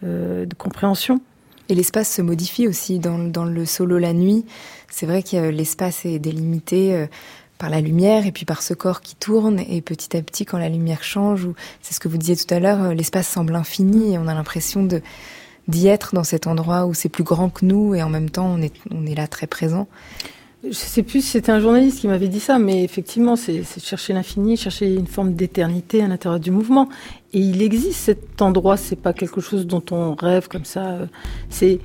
[0.02, 1.20] de compréhension.
[1.68, 4.44] Et l'espace se modifie aussi dans, dans le solo la nuit.
[4.88, 7.06] C'est vrai que l'espace est délimité
[7.60, 10.58] par la lumière et puis par ce corps qui tourne et petit à petit quand
[10.58, 13.54] la lumière change ou c'est ce que vous disiez tout à l'heure euh, l'espace semble
[13.54, 15.02] infini et on a l'impression de
[15.68, 18.46] d'y être dans cet endroit où c'est plus grand que nous et en même temps
[18.46, 19.86] on est on est là très présent.
[20.62, 24.12] Je sais plus si c'était un journaliste qui m'avait dit ça, mais effectivement, c'est chercher
[24.12, 26.90] l'infini, chercher une forme d'éternité à l'intérieur du mouvement.
[27.32, 30.98] Et il existe cet endroit, c'est pas quelque chose dont on rêve comme ça.
[31.48, 31.80] C'est,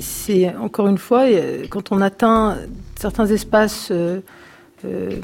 [0.00, 1.26] c'est encore une fois,
[1.68, 2.56] quand on atteint
[2.96, 3.92] certains espaces
[4.84, 5.16] euh,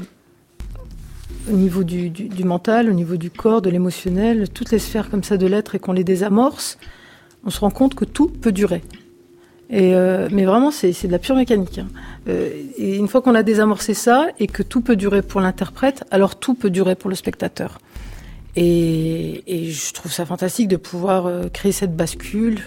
[1.51, 2.11] au niveau du,
[2.43, 5.79] mental, au niveau du corps, de l'émotionnel, toutes les sphères comme ça de l'être et
[5.79, 6.77] qu'on les désamorce,
[7.45, 8.83] on se rend compte que tout peut durer.
[9.73, 11.79] Euh, mais vraiment, c'est de la pure mécanique.
[11.79, 11.87] Hein.
[12.27, 16.03] Euh, et une fois qu'on a désamorcé ça et que tout peut durer pour l'interprète,
[16.11, 17.79] alors tout peut durer pour le spectateur.
[18.55, 22.59] Et, je trouve ça fantastique de pouvoir créer cette bascule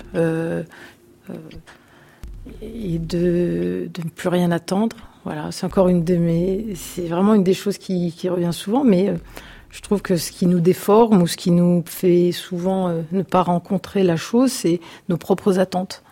[2.62, 4.96] et de ne plus rien attendre.
[5.24, 9.08] Voilà, c'est encore une de mes, c'est vraiment une des choses qui, revient souvent, mais
[9.08, 9.16] euh,
[9.70, 13.22] je trouve que ce qui nous déforme ou ce qui nous fait souvent euh, ne
[13.22, 16.02] pas rencontrer la chose, c'est nos propres attentes.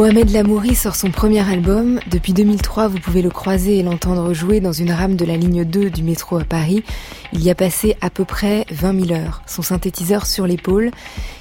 [0.00, 2.00] Mohamed Lamouri sort son premier album.
[2.10, 5.62] Depuis 2003, vous pouvez le croiser et l'entendre jouer dans une rame de la ligne
[5.62, 6.82] 2 du métro à Paris.
[7.34, 10.90] Il y a passé à peu près 20 000 heures, son synthétiseur sur l'épaule.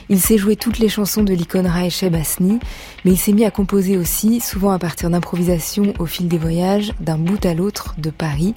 [0.10, 2.60] Il sait jouer toutes les chansons de l'icône Raecheb Asni,
[3.06, 6.91] mais il s'est mis à composer aussi, souvent à partir d'improvisations au fil des voyages,
[7.00, 8.56] d'un bout à l'autre de Paris.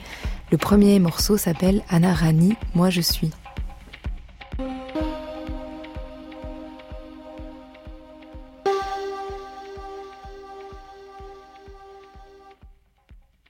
[0.50, 3.30] Le premier morceau s'appelle Anna Rani, Moi je suis.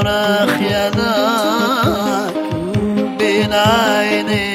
[0.02, 2.34] صراخ يداك
[3.20, 4.51] بين عيني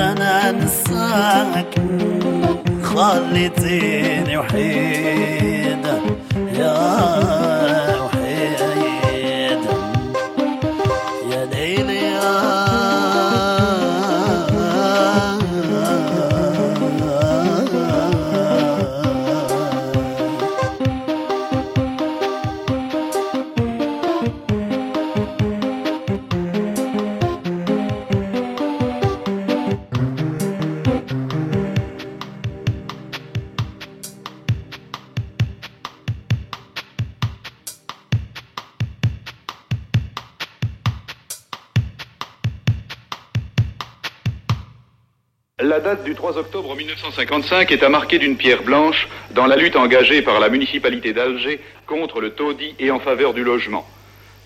[0.00, 1.74] أنا نساك
[2.82, 6.00] خليتيني وحيدة
[6.58, 7.39] يا
[47.40, 51.58] 1955 est à marquer d'une pierre blanche dans la lutte engagée par la municipalité d'Alger
[51.86, 53.88] contre le taudis et en faveur du logement.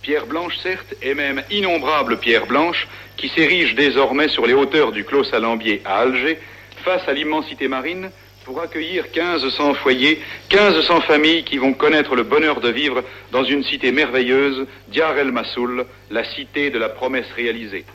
[0.00, 2.86] Pierre blanche, certes, et même innombrables pierres blanches
[3.16, 6.38] qui s'érigent désormais sur les hauteurs du Clos Salambier à Alger,
[6.84, 8.10] face à l'immensité marine,
[8.44, 10.20] pour accueillir 1500 foyers,
[10.52, 15.32] 1500 familles qui vont connaître le bonheur de vivre dans une cité merveilleuse, Diar el
[15.32, 17.86] Massoul, la cité de la promesse réalisée.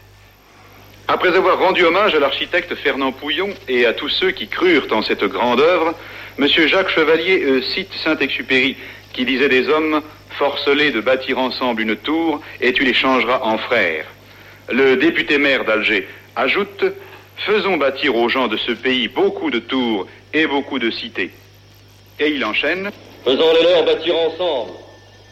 [1.12, 5.01] Après avoir rendu hommage à l'architecte Fernand Pouillon et à tous ceux qui crurent en
[5.01, 5.95] cette grande œuvre,
[6.38, 6.47] M.
[6.47, 8.78] Jacques Chevalier euh, cite Saint-Exupéry,
[9.12, 10.03] qui disait des hommes
[10.38, 14.05] forcelés de bâtir ensemble une tour, et tu les changeras en frères.
[14.72, 16.86] Le député maire d'Alger ajoute
[17.38, 21.32] Faisons bâtir aux gens de ce pays beaucoup de tours et beaucoup de cités.
[22.20, 22.91] Et il enchaîne
[23.26, 24.74] Faisons-les leur bâtir ensemble,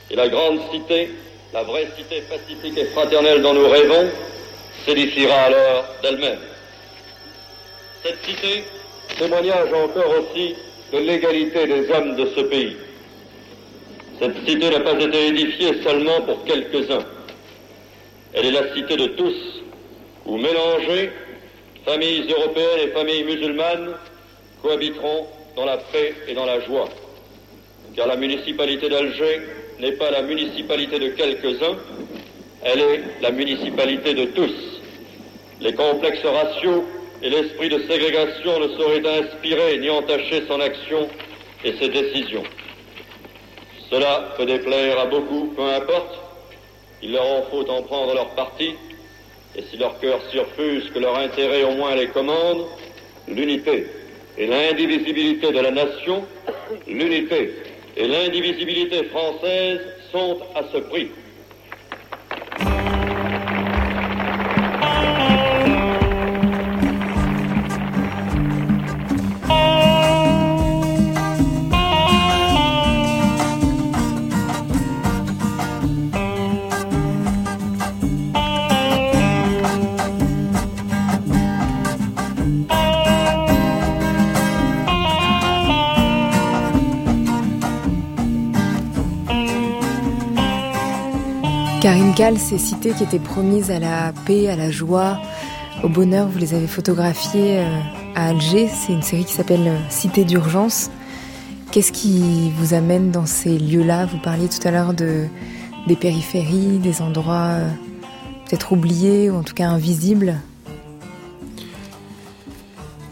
[0.09, 1.11] et la grande cité,
[1.53, 4.09] la vraie cité pacifique et fraternelle dont nous rêvons,
[4.87, 6.39] s'édifiera alors d'elle-même.
[8.03, 8.63] Cette cité,
[9.17, 10.55] témoignage encore aussi
[10.93, 12.77] de l'égalité des hommes de ce pays.
[14.19, 17.05] Cette cité n'a pas été édifiée seulement pour quelques-uns.
[18.33, 19.63] Elle est la cité de tous,
[20.25, 21.11] où mélangées,
[21.85, 23.93] familles européennes et familles musulmanes
[24.61, 26.87] cohabiteront dans la paix et dans la joie.
[27.95, 29.41] Car la municipalité d'Alger
[29.79, 31.77] n'est pas la municipalité de quelques-uns,
[32.63, 34.76] elle est la municipalité de tous.
[35.59, 36.85] Les complexes raciaux
[37.21, 41.07] et l'esprit de ségrégation ne sauraient inspirer ni entacher son action
[41.63, 42.43] et ses décisions.
[43.89, 46.19] Cela peut déplaire à beaucoup, peu importe.
[47.01, 48.75] Il leur en faut en prendre leur parti,
[49.55, 52.65] et si leur cœur surfuse que leur intérêt au moins les commande,
[53.27, 53.87] l'unité
[54.37, 56.25] et l'indivisibilité de la nation,
[56.87, 57.55] l'unité
[57.95, 59.79] et l'indivisibilité française
[60.11, 61.09] sont à ce prix.
[91.87, 95.21] Karim Kal, ces cités qui étaient promises à la paix, à la joie,
[95.85, 97.79] au bonheur, vous les avez photographiées euh,
[98.13, 98.67] à Alger.
[98.67, 100.91] C'est une série qui s'appelle euh, Cité d'urgence.
[101.71, 104.05] Qu'est-ce qui vous amène dans ces lieux-là?
[104.05, 105.27] Vous parliez tout à l'heure de,
[105.87, 107.69] des périphéries, des endroits euh,
[108.49, 110.41] peut-être oubliés ou en tout cas invisibles.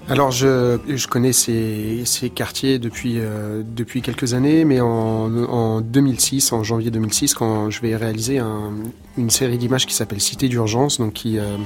[0.08, 6.62] Alors je, connais ces, quartiers depuis, euh, depuis quelques années, mais en, en 2006, en
[6.62, 8.72] janvier 2006, quand je vais réaliser un,
[9.18, 11.58] une série d'images qui s'appelle Cité d'urgence, donc euh,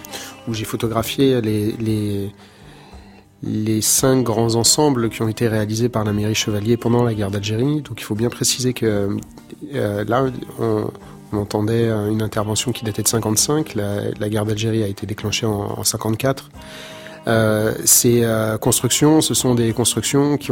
[0.47, 2.31] où j'ai photographié les,
[3.81, 7.81] cinq grands ensembles qui ont été réalisés par la mairie Chevalier pendant la guerre d'Algérie.
[7.81, 9.17] Donc il faut bien préciser que
[9.75, 10.27] euh, là,
[10.59, 10.89] on,
[11.33, 13.75] entendait une intervention qui datait de 55.
[13.75, 16.49] La, guerre d'Algérie a été déclenchée en, en 54.
[17.29, 20.51] Euh, ces euh, constructions, ce sont des constructions qui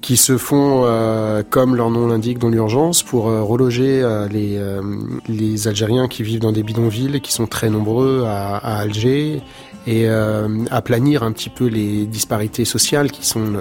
[0.00, 6.22] qui se font, euh, comme leur nom l'indique, dans l'urgence pour reloger les, Algériens qui
[6.22, 9.42] vivent dans des bidonvilles, qui sont très nombreux à, Alger,
[9.86, 10.08] et
[10.70, 13.52] aplanir un petit peu les disparités sociales qui sont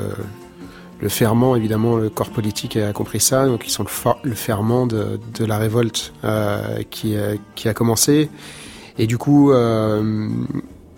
[1.01, 3.85] le, ferment, évidemment, le corps politique a compris ça, donc ils sont
[4.23, 6.13] le, ferment de, de, la révolte
[6.89, 7.15] qui,
[7.55, 8.29] qui a commencé.
[8.97, 9.51] Et du coup,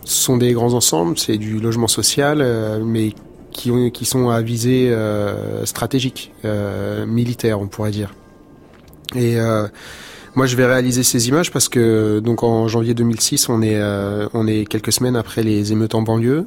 [0.03, 3.13] sont des grands ensembles, c'est du logement social, euh, mais
[3.51, 8.13] qui, ont, qui sont à visée euh, stratégique, euh, militaire, on pourrait dire.
[9.15, 9.37] Et
[10.35, 14.29] moi, je vais réaliser ces images parce que donc en janvier 2006, on est euh,
[14.33, 16.45] on est quelques semaines après les émeutes en banlieue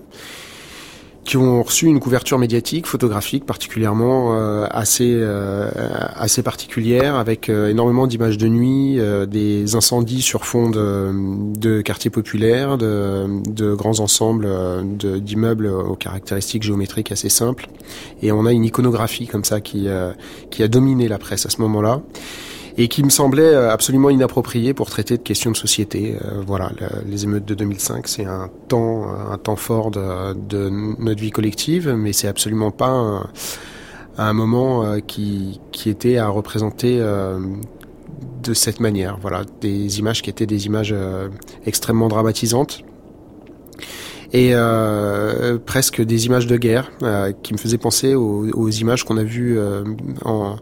[1.24, 5.70] qui ont reçu une couverture médiatique, photographique particulièrement euh, assez euh,
[6.14, 11.10] assez particulière, avec euh, énormément d'images de nuit, euh, des incendies sur fond de,
[11.58, 17.68] de quartiers populaires, de, de grands ensembles euh, d'immeubles aux caractéristiques géométriques assez simples,
[18.22, 19.88] et on a une iconographie comme ça qui
[20.50, 22.02] qui a dominé la presse à ce moment-là
[22.76, 26.16] et qui me semblait euh, absolument inapproprié pour traiter de questions de société.
[26.24, 26.72] Euh, voilà,
[27.06, 30.68] les émeutes de 2005, c'est un temps, un temps fort de,
[30.98, 33.22] notre vie collective, mais c'est absolument pas
[34.18, 36.98] un, moment euh, qui, qui était à représenter
[38.42, 39.18] de cette manière.
[39.20, 40.94] Voilà, des images qui étaient des images
[41.66, 42.82] extrêmement dramatisantes
[44.32, 44.52] et
[45.64, 46.90] presque des images de guerre
[47.42, 49.58] qui me faisaient penser aux, images qu'on a vues
[50.24, 50.56] en,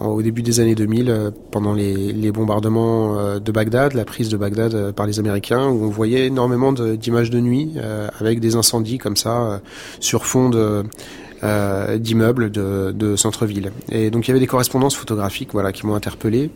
[0.00, 4.36] au début des années 2000, euh, pendant les, bombardements euh, de Bagdad, la prise de
[4.36, 7.74] Bagdad euh, par les Américains, où on voyait énormément d'images de, nuit
[8.20, 9.60] avec des incendies comme ça
[10.00, 10.50] sur fond
[11.44, 13.70] euh, d'immeubles de, centre-ville.
[13.92, 16.50] Et donc il y avait des correspondances photographiques voilà, qui m'ont interpellé.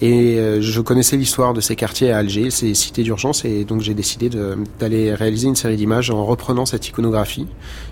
[0.00, 3.82] Et euh, je connaissais l'histoire de ces quartiers à Alger, ces cités d'urgence, et donc
[3.82, 4.30] j'ai décidé
[4.78, 7.46] d'aller réaliser une série d'images en reprenant cette iconographie,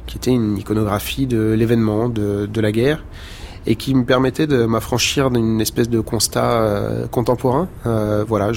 [0.06, 3.04] qui était une iconographie de l'événement, de la guerre,
[3.66, 7.68] et qui me permettait de m'affranchir d'une espèce de constat euh, contemporain.
[7.86, 8.50] Euh, voilà,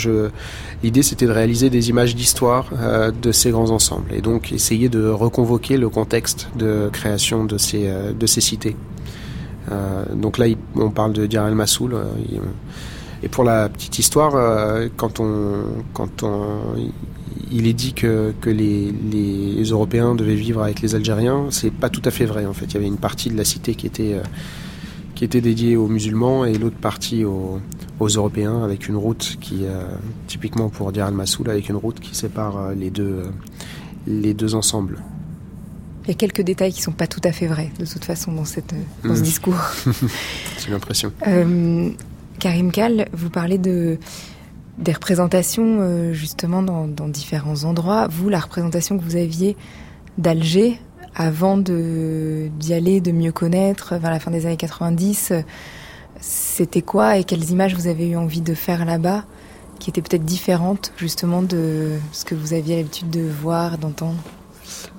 [0.84, 4.90] l'idée c'était de réaliser des images d'histoire euh, de ces grands ensembles et donc essayer
[4.90, 8.76] de reconvoquer le contexte de création de ces de ces cités.
[10.14, 10.46] donc là,
[10.76, 11.96] on parle de Dir el Massoul.
[13.24, 14.34] et pour la petite histoire,
[14.98, 16.62] quand on quand on
[17.52, 21.46] il est dit que, que les, les, Européens devaient vivre avec les Algériens.
[21.52, 22.66] C'est pas tout à fait vrai en fait.
[22.66, 24.16] Il y avait une partie de la cité qui était
[25.16, 27.60] qui était dédié aux musulmans et l'autre partie aux,
[28.00, 29.84] Européens avec une route qui, euh,
[30.28, 33.30] typiquement pour dire Al-Masoul, avec une route qui sépare euh, les deux, euh,
[34.06, 35.00] les deux ensembles.
[36.04, 38.06] Il y a quelques détails qui ne sont pas tout à fait vrais, de toute
[38.06, 39.24] façon, dans, cette, dans ce hmm.
[39.24, 39.60] discours.
[40.58, 41.12] C'est l'impression.
[42.38, 43.98] Karim Kal, vous parlez de,
[44.78, 48.08] des représentations, justement, dans, dans, différents endroits.
[48.08, 49.56] Vous, la représentation que vous aviez
[50.20, 50.80] d'Alger,
[51.16, 55.34] avant d'y aller, de mieux connaître, vers la fin des années 90,
[56.20, 59.24] c'était quoi et quelles images vous avez eu envie de faire là-bas
[59.80, 64.18] qui étaient peut-être différentes justement de ce que vous aviez l'habitude de voir, d'entendre?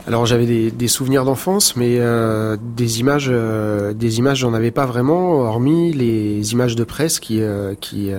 [0.07, 4.87] Alors j'avais des, souvenirs d'enfance, mais euh, des images, euh, des images, j'en avais pas
[4.87, 8.11] vraiment, hormis les images de presse qui, euh, qui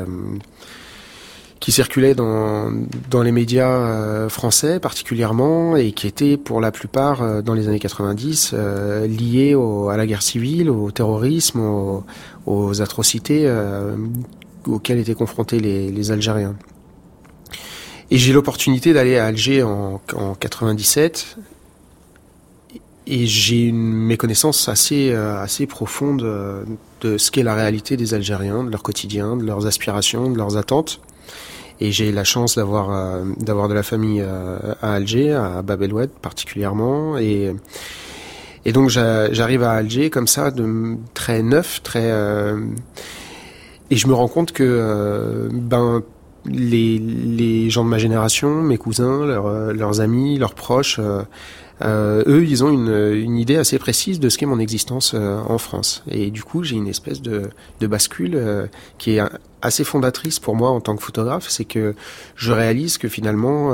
[1.68, 2.72] qui circulaient dans,
[3.09, 7.68] dans les médias euh, français particulièrement et qui étaient pour la plupart euh, dans les
[7.68, 9.53] années 90 euh, liés
[9.91, 11.59] à la guerre civile, au terrorisme,
[12.45, 13.53] aux, atrocités
[14.65, 16.55] auxquelles étaient confrontés les, les Algériens.
[18.11, 21.38] Et j'ai l'opportunité d'aller à Alger en, en 97
[23.07, 26.22] et j'ai une méconnaissance assez assez profonde
[27.01, 30.55] de ce qu'est la réalité des Algériens, de leur quotidien, de leurs aspirations, de leurs
[30.55, 31.01] attentes.
[31.80, 35.86] Et j'ai la chance d'avoir euh, d'avoir de la famille euh, à Alger, à Bab
[36.22, 37.54] particulièrement, et
[38.66, 42.60] et donc j'arrive à Alger comme ça, de très neuf, très euh,
[43.92, 46.02] et je me rends compte que ben
[46.46, 51.00] les, les gens de ma génération, mes cousins, leurs, leurs amis, leurs proches,
[51.82, 56.04] eux, ils ont une, une, idée assez précise de ce qu'est mon existence en France.
[56.10, 57.50] Et du coup, j'ai une espèce de,
[57.80, 59.22] de bascule qui est
[59.62, 61.47] assez fondatrice pour moi en tant que photographe.
[61.49, 61.95] C'est que
[62.36, 63.74] je réalise que finalement,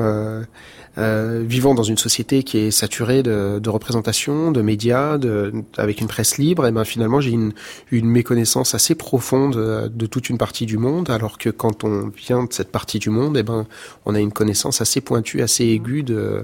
[0.97, 6.01] euh, vivant dans une société qui est saturée de, de représentations, de médias, de, avec
[6.01, 7.53] une presse libre, et ben finalement j'ai une,
[7.91, 12.43] une méconnaissance assez profonde de toute une partie du monde, alors que quand on vient
[12.43, 13.65] de cette partie du monde, et ben
[14.05, 16.43] on a une connaissance assez pointue, assez aiguë de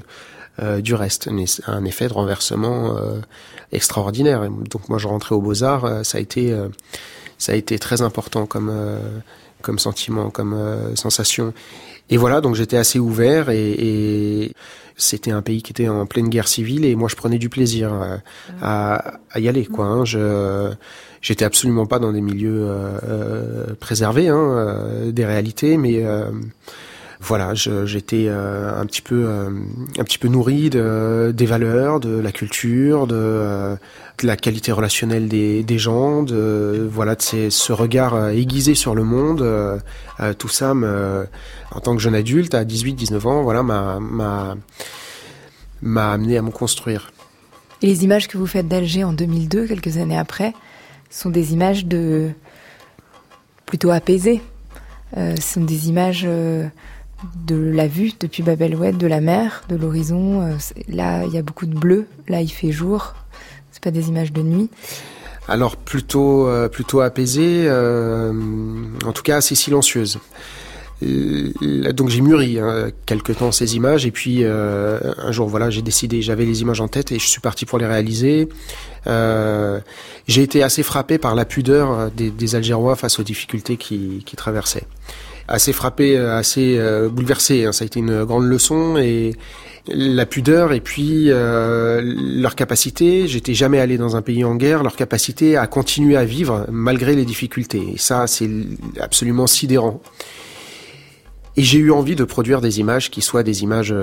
[0.62, 1.30] euh, du reste,
[1.68, 3.22] un effet de renversement euh,
[3.72, 4.50] extraordinaire.
[4.70, 6.54] Donc moi, je rentrais au Beaux Arts, euh, ça a été
[7.40, 8.72] ça a été très important comme
[9.62, 10.56] comme sentiment, comme
[10.96, 11.54] sensation.
[12.10, 14.54] Et voilà, donc j'étais assez ouvert et,
[14.96, 18.22] c'était un pays qui était en pleine guerre civile et moi je prenais du plaisir
[18.62, 19.66] à, y aller.
[19.66, 20.06] Quoi, hein.
[20.06, 20.72] Je
[21.22, 22.70] j'étais absolument pas dans des milieux
[23.80, 26.04] préservés, hein, des réalités, mais
[27.22, 29.50] voilà, j'étais euh, un petit peu euh,
[29.98, 33.76] un petit peu nourri de, des valeurs, de la culture, de, euh,
[34.24, 39.46] la qualité relationnelle des, gens, de voilà de ce regard aiguisé sur le monde.
[40.38, 41.28] tout ça, me,
[41.72, 44.56] en tant que jeune adulte, à 18-19 ans, voilà, m'a
[45.82, 47.12] m'a amené à me construire.
[47.82, 50.54] Et les images que vous faites d'Alger en 2002, quelques années après,
[51.10, 52.32] sont des images de
[53.66, 54.42] plutôt apaisées.
[55.18, 56.28] Euh, ce sont des images
[57.46, 60.42] de la vue depuis Babel de la mer, de l'horizon.
[60.42, 60.54] Euh,
[60.88, 62.06] là, il y a beaucoup de bleu.
[62.28, 63.14] Là, il fait jour.
[63.72, 64.70] C'est pas des images de nuit.
[65.48, 68.32] Alors plutôt euh, plutôt apaisée, euh,
[69.04, 70.20] en tout cas assez silencieuse.
[71.02, 76.22] donc j'ai mûri hein, quelque temps ces images et puis un jour voilà j'ai décidé
[76.22, 78.50] j'avais les images en tête et je suis parti pour les réaliser.
[79.08, 84.36] j'ai été assez frappé par la pudeur des, des Algérois face aux difficultés qui, qui
[84.36, 84.86] traversaient
[85.50, 87.66] assez frappé, euh, assez euh, bouleversé.
[87.66, 87.72] Hein.
[87.72, 89.34] Ça a été une grande leçon et
[89.88, 94.84] la pudeur et puis euh, leur capacité, j'étais jamais allé dans un pays en guerre,
[94.84, 97.94] leur capacité à continuer à vivre malgré les difficultés.
[97.96, 98.50] Et ça, c'est
[99.00, 100.02] absolument sidérant.
[101.58, 103.94] Et j'ai eu envie de produire des images qui soient des images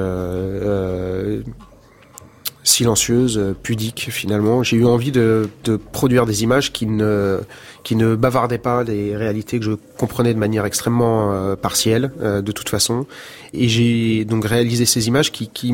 [2.67, 4.63] silencieuse, euh, pudique finalement.
[4.63, 5.49] J'ai eu envie de,
[5.93, 7.39] produire des images qui ne,
[7.85, 12.53] qui bavardaient pas des réalités que je comprenais de manière extrêmement euh, partielle, euh, de
[12.53, 13.07] toute façon.
[13.55, 15.73] Et j'ai donc réalisé ces images qui, qui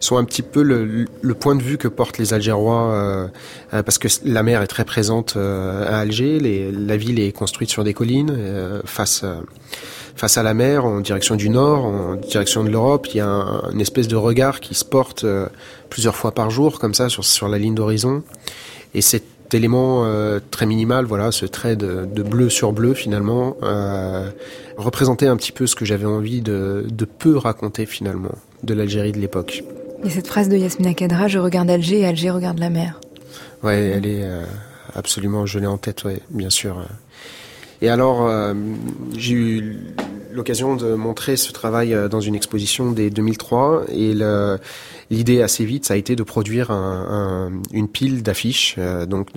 [0.00, 3.28] sont un petit peu le, point de vue que portent les Algérois,
[3.70, 6.38] parce que la mer est très présente à Alger,
[6.72, 9.24] la ville est construite sur des collines face
[10.18, 13.06] face à la mer, en direction du nord, en direction de l'Europe.
[13.14, 15.46] Il y a un, une espèce de regard qui se porte euh,
[15.88, 18.22] plusieurs fois par jour, comme ça, sur, sur la ligne d'horizon.
[18.94, 20.04] Et cette élément
[20.50, 23.56] très minimal, voilà, ce trait de, bleu sur bleu finalement,
[24.76, 29.12] représentait un petit peu ce que j'avais envie de, de peu raconter finalement de l'Algérie
[29.12, 29.64] de l'époque.
[30.04, 33.00] Et cette phrase de Yasmina Kadra, je regarde Alger et Alger regarde la mer.
[33.62, 34.28] Ouais, elle est
[34.94, 36.84] absolument, je l'ai en tête, ouais, bien sûr.
[37.80, 38.54] Et alors, euh,
[39.16, 39.76] j'ai eu
[40.32, 44.14] l'occasion de montrer ce travail euh, dans une exposition dès 2003 et
[45.10, 49.30] l'idée assez vite ça a été de produire un, une pile d'affiches euh, donc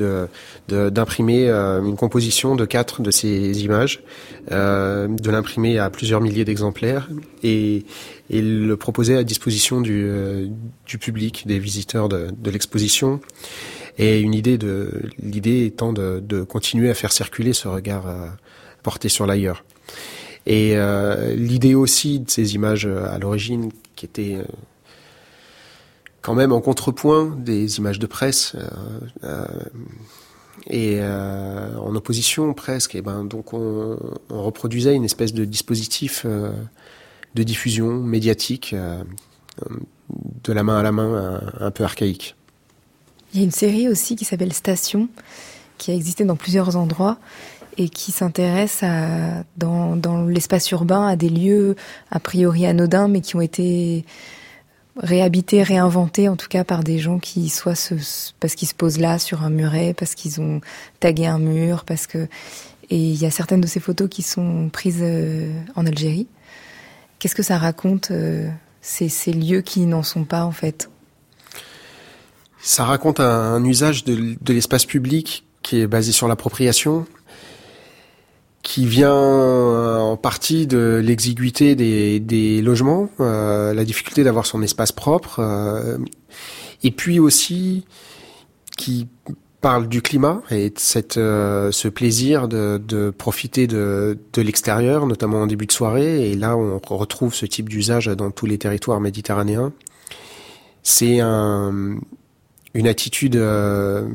[0.68, 4.04] d'imprimer une composition de quatre de ces images
[4.50, 7.10] de l'imprimer à plusieurs milliers d'exemplaires
[7.42, 7.86] et,
[8.30, 10.08] le proposer à disposition du,
[11.00, 13.22] public des visiteurs de l'exposition
[13.98, 18.28] et une idée de l'idée étant de, de, continuer à faire circuler ce regard euh,
[18.84, 19.64] porté sur l'ailleurs.
[20.46, 24.44] Et euh, l'idée aussi de ces images euh, à l'origine qui étaient euh,
[26.22, 28.56] quand même en contrepoint des images de presse
[29.24, 29.46] euh,
[30.70, 32.94] et en opposition presque.
[32.94, 33.98] Et ben donc on,
[34.30, 38.76] on, reproduisait une espèce de dispositif de diffusion médiatique
[40.44, 42.36] de la main à la main un peu archaïque.
[43.34, 45.08] Il y a une série aussi qui s'appelle Station,
[45.78, 47.18] qui a existé dans plusieurs endroits
[47.78, 48.84] et qui s'intéresse
[49.58, 51.76] dans, dans l'espace urbain à des lieux
[52.12, 54.06] a priori anodins, mais qui ont été
[54.98, 57.96] réhabités, réinventés, en tout cas par des gens qui soit se,
[58.42, 60.60] parce qu'ils se posent là sur un muret, parce qu'ils ont
[61.00, 62.28] tagué un mur, parce que
[62.90, 66.28] et il y a certaines de ces photos qui sont prises euh, en Algérie.
[67.20, 68.50] Qu'est-ce que ça raconte euh,
[68.82, 70.90] ces, ces lieux qui n'en sont pas en fait?
[72.62, 77.06] Ça raconte un, usage de, l'espace public qui est basé sur l'appropriation,
[78.62, 84.92] qui vient euh, en partie de l'exiguïté des, logements, euh, la difficulté d'avoir son espace
[84.92, 85.98] propre, euh,
[86.84, 87.86] et puis aussi
[88.78, 89.08] qui
[89.62, 95.48] parle du climat et de cette, ce plaisir de, profiter de, de l'extérieur, notamment en
[95.48, 96.32] début de soirée.
[96.32, 99.72] Et là, on retrouve ce type d'usage dans tous les territoires méditerranéens.
[100.82, 102.00] C'est un,
[102.74, 104.08] une attitude euh,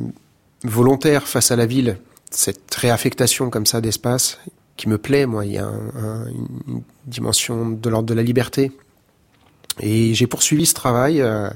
[0.64, 1.98] volontaire face à la ville,
[2.30, 4.38] cette réaffectation comme ça d'espace
[4.76, 5.26] qui me plaît.
[5.26, 8.72] Moi, il y a une dimension de l'ordre de la liberté.
[9.80, 11.50] Et j'ai poursuivi ce travail euh,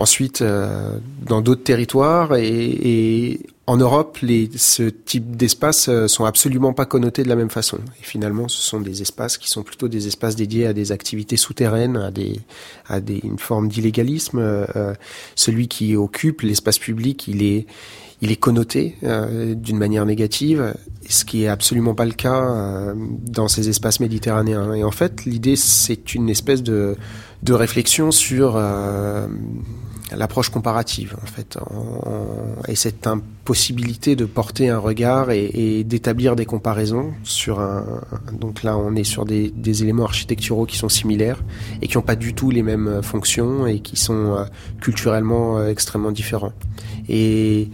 [0.00, 0.96] ensuite euh,
[1.26, 4.18] dans d'autres territoires et, en Europe,
[4.56, 7.76] ce type d'espaces euh, sont absolument pas connotés de la même façon.
[8.00, 11.36] Et finalement, ce sont des espaces qui sont plutôt des espaces dédiés à des activités
[11.36, 11.96] souterraines,
[12.88, 14.40] à une forme d'illégalisme.
[14.40, 14.94] Euh,
[15.36, 17.66] celui qui occupe l'espace public, il est,
[18.40, 20.74] connoté d'une manière négative,
[21.08, 24.74] ce qui est absolument pas le cas dans ces espaces méditerranéens.
[24.74, 26.96] Et en fait, l'idée, c'est une espèce de,
[27.48, 28.56] réflexion sur
[30.16, 31.58] l'approche comparative en fait
[32.68, 37.84] et cette impossibilité de porter un regard et, d'établir des comparaisons sur un
[38.32, 39.52] donc là on est sur des,
[39.82, 41.42] éléments architecturaux qui sont similaires
[41.80, 44.44] et qui n'ont pas du tout les mêmes fonctions et qui sont euh,
[44.80, 46.52] culturellement euh, extrêmement différents
[47.08, 47.70] et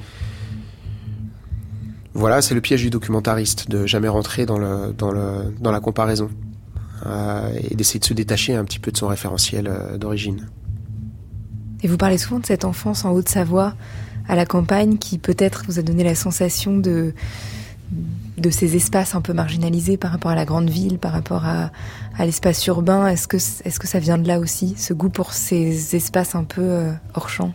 [2.14, 5.80] voilà c'est le piège du documentariste de jamais rentrer dans le dans le dans la
[5.80, 6.30] comparaison
[7.06, 10.48] euh, et d'essayer de se détacher un petit peu de son référentiel d'origine.
[11.86, 13.72] Et vous parlez souvent de cette enfance en Haute-Savoie,
[14.28, 17.14] à la campagne, qui peut-être vous a donné la sensation de,
[18.38, 21.70] de ces espaces un peu marginalisés par rapport à la grande ville, par rapport à,
[22.18, 23.06] à l'espace urbain.
[23.06, 26.42] Est-ce que, est que ça vient de là aussi, ce goût pour ces espaces un
[26.42, 27.52] peu euh, hors champ?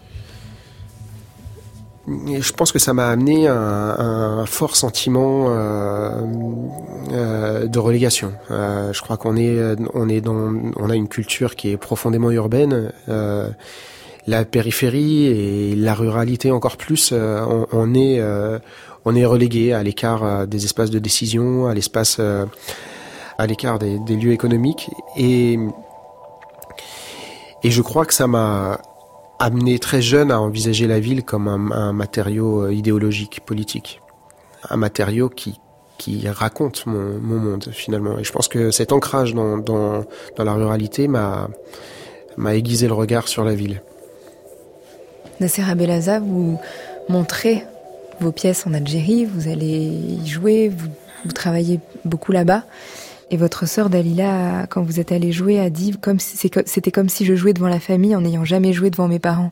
[2.08, 6.22] Je pense que ça m'a amené un, fort sentiment euh,
[7.12, 8.32] euh, de relégation.
[8.50, 12.94] Je crois qu'on est, on est dans, on a une culture qui est profondément urbaine.
[14.28, 18.59] La périphérie et la ruralité encore plus, euh, on, est euh,
[19.05, 22.19] on est relégué à l'écart euh, des espaces de décision, à l'espace
[23.38, 25.57] à l'écart des, lieux économiques et
[27.63, 28.80] je crois que ça m'a
[29.39, 34.01] amené très jeune à envisager la ville comme un, matériau idéologique, politique,
[34.69, 35.57] un matériau qui
[36.28, 38.19] raconte mon, mon, monde finalement.
[38.19, 40.05] Et je pense que cet ancrage dans,
[40.38, 41.49] la ruralité m'a
[42.53, 43.82] aiguisé le regard sur la ville.
[45.42, 46.60] Nasser Abelaza, vous
[47.10, 47.66] montrez
[48.20, 52.64] vos pièces en Algérie, vous allez y jouer, vous, travaillez beaucoup là-bas.
[53.32, 57.26] Et votre sœur Dalila, quand vous êtes allé jouer, a dit comme c'était comme si
[57.26, 59.52] je jouais devant la famille en n'ayant jamais joué devant mes parents.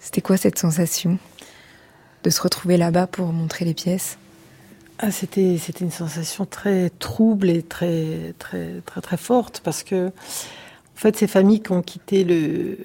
[0.00, 1.18] C'était quoi cette sensation
[2.24, 4.16] de se retrouver là-bas pour montrer les pièces?
[4.98, 10.06] Ah, c'était c'était une sensation très trouble et très très très très forte parce que
[10.06, 10.10] en
[10.94, 12.78] fait ces familles qui ont quitté le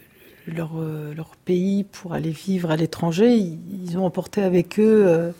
[0.47, 0.71] leur,
[1.15, 5.33] leur pays pour aller vivre à l'étranger, ils, ont emporté avec eux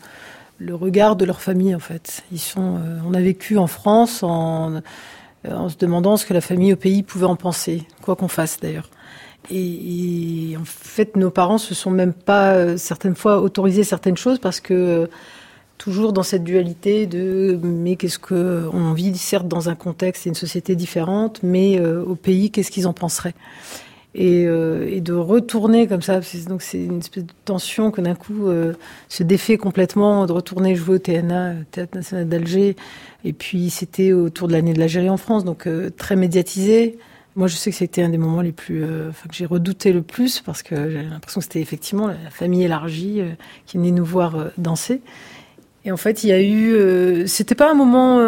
[0.60, 2.24] le regard de leur famille en fait.
[2.32, 4.82] Ils sont, on a vécu en France en,
[5.44, 8.90] se demandant ce que la famille au pays pouvait en penser, quoi qu'on fasse d'ailleurs.
[9.50, 14.40] Et, en fait, nos parents se sont même pas euh, certaines fois autorisés certaines choses
[14.40, 15.08] parce que euh,
[15.78, 20.30] toujours dans cette dualité de mais qu'est-ce que on vit certes dans un contexte et
[20.30, 23.36] une société différente, mais euh, au pays qu'est-ce qu'ils en penseraient?
[24.18, 28.50] Et, et, de retourner comme ça, donc c'est une espèce de tension que d'un coup
[29.10, 32.76] se défait complètement, de retourner jouer au TNA, Théâtre National d'Alger,
[33.24, 36.98] et puis c'était autour de l'année de l'Algérie en France, donc très médiatisé.
[37.38, 40.02] Moi, je sais que c'était un des moments les plus, euh, que j'ai redouté le
[40.02, 43.30] plus parce que j'avais l'impression que c'était effectivement la famille élargie euh,
[43.68, 45.02] qui venait nous voir euh, danser.
[45.86, 48.20] Et en fait, il y a eu, c'était pas un moment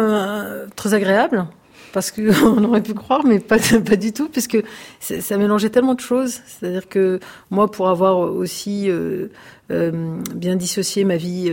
[0.76, 1.44] très agréable
[1.92, 4.58] parce qu'on aurait pu croire, mais pas, pas du tout, puisque
[5.00, 6.40] ça mélangeait tellement de choses.
[6.46, 7.20] C'est-à-dire que
[7.50, 8.88] moi, pour avoir aussi
[9.68, 11.50] bien dissocié ma vie,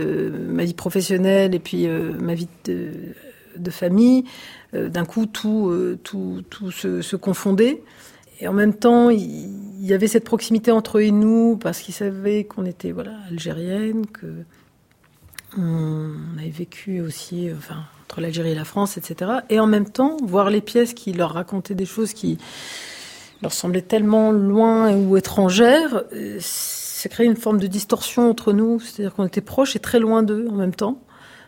[0.48, 4.24] ma vie professionnelle et puis ma vie de, famille,
[4.74, 7.82] euh, d'un coup tout, euh, tout, tout se, confondait.
[8.40, 11.94] Et en même temps, il y avait cette proximité entre eux et nous, parce qu'ils
[11.94, 14.26] savaient qu'on était voilà, algérienne, que
[15.56, 17.48] on avait vécu aussi
[18.20, 19.30] l'Algérie et la France, etc.
[19.50, 22.38] Et en même temps, voir les pièces qui leur racontaient des choses qui
[23.42, 28.80] leur semblaient tellement loin ou étrangères, euh, ça créait une forme de distorsion entre nous.
[28.80, 31.00] C'est-à-dire qu'on était proches et très loin d'eux en même temps.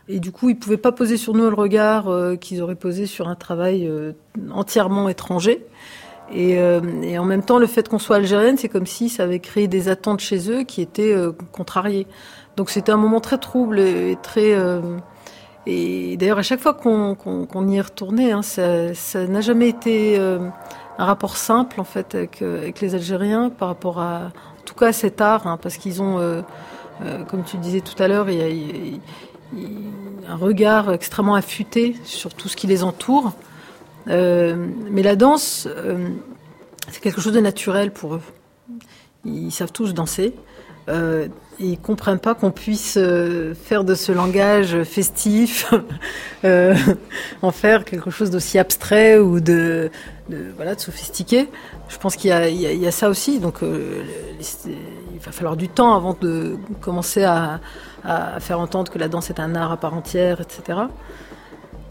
[0.09, 3.07] Et du coup, ils pouvaient pas poser sur nous le regard euh, qu'ils auraient posé
[3.07, 4.13] sur un travail euh,
[4.53, 5.67] entièrement étranger.
[6.33, 9.67] Et, en même temps, le fait qu'on soit algérienne, c'est comme si ça avait créé
[9.67, 11.13] des attentes chez eux qui étaient
[11.51, 12.07] contrariées.
[12.57, 14.55] Donc c'était un moment très trouble et, très...
[15.73, 21.05] et d'ailleurs, à chaque fois qu'on y est retourné, hein, ça n'a jamais été un
[21.05, 24.93] rapport simple en fait avec, avec, les Algériens par rapport à, en tout cas, à
[24.93, 26.43] cet art, hein, parce qu'ils ont,
[27.29, 32.49] comme tu disais tout à l'heure, il y a, un regard extrêmement affûté sur tout
[32.49, 33.33] ce qui les entoure.
[34.09, 36.09] Euh, mais la danse, euh,
[36.91, 38.23] c'est quelque chose de naturel pour eux.
[39.25, 40.35] Ils savent tous danser.
[41.61, 45.73] Euh, ils comprennent pas qu'on puisse euh, faire de ce langage festif,
[47.43, 49.91] en faire quelque chose d'aussi abstrait ou de,
[50.57, 51.49] voilà de sophistiqué.
[51.89, 53.41] Je pense qu'il y, a ça aussi.
[53.41, 57.61] Donc, il va falloir du temps avant de commencer à,
[58.39, 60.79] faire entendre que la danse est un art à part entière, etc.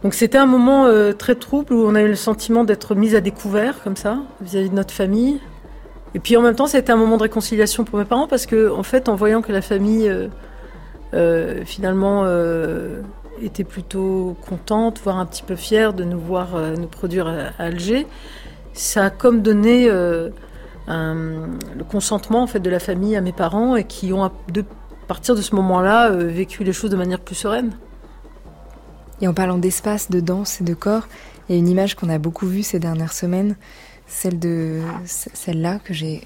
[0.04, 3.16] Donc c'était un moment euh, très trouble où on a eu le sentiment d'être mis
[3.16, 5.40] à découvert comme ça vis-à-vis de notre famille.
[6.16, 8.72] Et puis en même temps, c'était un moment de réconciliation pour mes parents parce que
[8.72, 10.28] en fait, en voyant que la famille euh,
[11.14, 12.26] euh, finalement
[13.41, 18.05] était plutôt contente, voire un petit peu fière de nous voir nous produire à, Alger,
[18.74, 20.32] ça a comme donné le
[21.89, 24.64] consentement en fait de la famille à mes parents et qui ont de
[25.10, 27.72] partir de ce moment-là, euh, vécu les choses de manière plus sereine.
[29.22, 31.07] Et en parlant d'espace, de danse et de corps,
[31.49, 33.55] il y a une image qu'on a beaucoup vue ces dernières semaines,
[34.10, 36.22] celle de celle-là que j'ai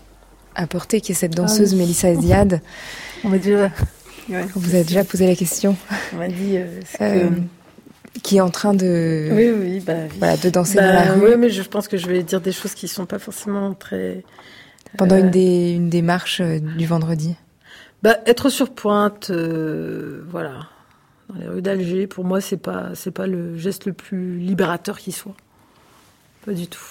[0.55, 2.61] apportée, qui est cette danseuse ah Mélissa Ziad.
[3.23, 3.71] On m'a déjà...
[4.55, 5.75] Vous avez déjà posé la question.
[6.13, 6.57] On m'a dit...
[6.57, 7.29] Euh, euh,
[8.21, 11.29] qui est en train de, oui, oui, bah, voilà, de danser dans la bah, rue.
[11.29, 13.73] Oui, mais je pense que je vais dire des choses qui ne sont pas forcément
[13.73, 14.23] très...
[14.97, 17.35] Pendant une, des, une des marches du vendredi
[18.03, 20.67] bah, être sur pointe, euh, voilà,
[21.29, 24.99] dans les rues d'Alger, pour moi, c'est pas, c'est pas le geste le plus libérateur
[24.99, 25.35] qui soit.
[26.45, 26.83] Pas du tout.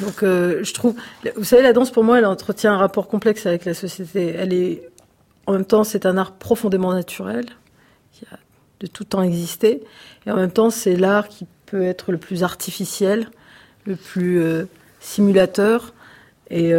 [0.00, 0.94] Donc, euh, je trouve,
[1.36, 4.34] vous savez, la danse, pour moi, elle entretient un rapport complexe avec la société.
[4.36, 4.88] Elle est,
[5.46, 7.46] en même temps, c'est un art profondément naturel,
[8.12, 8.38] qui a
[8.80, 9.82] de tout temps existé,
[10.26, 13.28] et en même temps, c'est l'art qui peut être le plus artificiel,
[13.86, 14.64] le plus euh,
[15.00, 15.94] simulateur,
[16.50, 16.72] et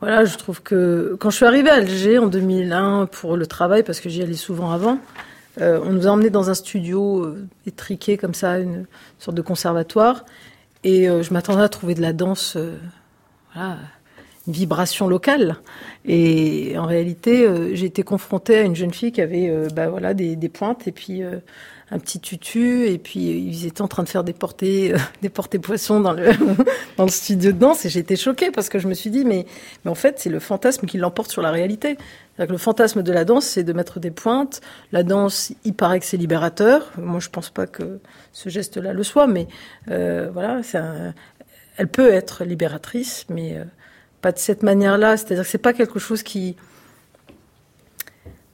[0.00, 3.82] voilà, je trouve que quand je suis arrivée à Alger en 2001 pour le travail,
[3.82, 5.00] parce que j'y allais souvent avant,
[5.60, 8.86] euh, on nous a emmenés dans un studio euh, étriqué comme ça, une
[9.18, 10.24] sorte de conservatoire,
[10.88, 12.56] et euh, je m'attendais à trouver de la danse,
[13.56, 15.56] une vibration locale.
[16.04, 20.48] Et en réalité, j'ai été confrontée à une jeune fille qui avait, bah, voilà, des,
[20.48, 21.22] pointes et puis
[21.90, 25.28] un petit tutu et puis ils étaient en train de faire des portées euh, des
[25.28, 29.10] portées poissons dans le studio de danse et j'étais choquée parce que je me suis
[29.10, 29.46] dit mais
[29.86, 31.96] en fait c'est le fantasme qui l'emporte sur la réalité.
[32.38, 34.60] Le fantasme de la danse c'est de mettre des pointes.
[34.92, 36.90] La danse, il paraît que c'est libérateur.
[36.96, 38.00] Moi je pense pas que
[38.32, 39.48] ce geste-là le soit, mais
[39.90, 40.60] euh, voilà,
[41.76, 43.64] elle peut être libératrice, mais euh,
[44.20, 45.16] pas de cette manière-là.
[45.16, 46.56] C'est-à-dire que c'est pas quelque chose qui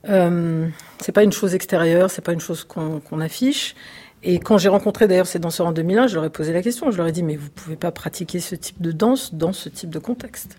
[0.09, 0.67] euh,
[0.99, 3.75] c'est pas une chose extérieure, c'est pas une chose qu'on affiche.
[4.23, 6.89] Et quand j'ai rencontré d'ailleurs ces danseurs en 2001, je leur ai posé la question.
[6.89, 9.69] Je leur ai dit, mais vous pouvez pas pratiquer ce type de danse dans ce
[9.69, 10.57] type de contexte.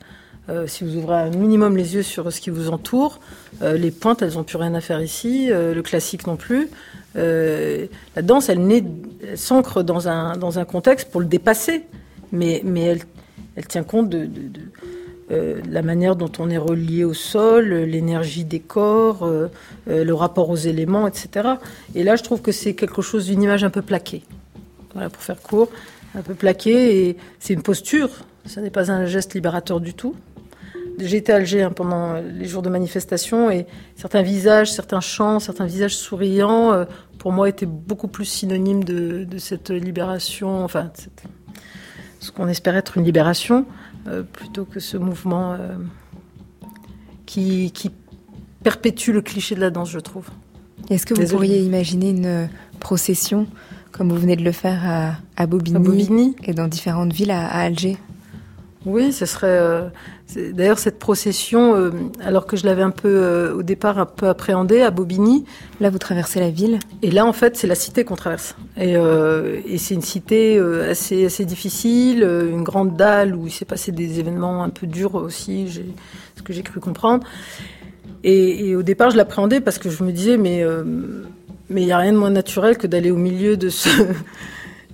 [0.48, 3.18] Euh, si vous ouvrez un minimum les yeux sur ce qui vous entoure,
[3.62, 6.68] euh, les pointes, elles n'ont plus rien à faire ici, euh, le classique non plus.
[7.14, 8.84] la danse, elle,
[9.34, 11.82] s'ancre dans un, dans un contexte pour le dépasser,
[12.30, 13.00] mais, mais elle,
[13.56, 14.28] elle tient compte de,
[15.28, 19.28] la manière dont on est relié au sol, l'énergie des corps,
[19.88, 21.54] le rapport aux éléments, etc.
[21.96, 24.22] Et là, je trouve que c'est quelque chose d'une image un peu plaquée.
[24.92, 25.68] Voilà, pour faire court,
[26.14, 28.10] un peu plaquée, et c'est une posture,
[28.44, 30.14] ce n'est pas un geste libérateur du tout.
[30.98, 33.66] J'étais à Alger hein, pendant les jours de manifestation et
[33.96, 36.84] certains visages, certains chants, certains visages souriants, euh,
[37.18, 40.90] pour moi, étaient beaucoup plus synonymes de, cette libération, enfin,
[42.20, 43.66] ce qu'on espère être une libération,
[44.06, 45.76] euh, plutôt que ce mouvement euh,
[47.26, 47.72] qui,
[48.62, 50.28] perpétue le cliché de la danse, je trouve.
[50.88, 52.48] Est-ce que vous pourriez imaginer une
[52.80, 53.46] procession,
[53.92, 57.96] comme vous venez de le faire à, Bobigny, et dans différentes villes à Alger?
[58.86, 59.48] Oui, ce serait.
[59.48, 59.88] Euh,
[60.34, 64.28] d'ailleurs, cette procession, euh, alors que je l'avais un peu euh, au départ un peu
[64.28, 65.44] appréhendée à Bobigny.
[65.80, 66.78] Là, vous traversez la ville.
[67.02, 68.56] Et là, en fait, c'est la cité qu'on traverse.
[68.76, 73.92] Et, et c'est une cité assez assez difficile, une grande dalle où il s'est passé
[73.92, 75.82] des événements un peu durs aussi,
[76.36, 77.26] ce que j'ai cru comprendre.
[78.24, 80.64] Et, et, au départ, je l'appréhendais parce que je me disais, mais
[81.68, 83.88] mais il n'y a rien de moins naturel que d'aller au milieu de ce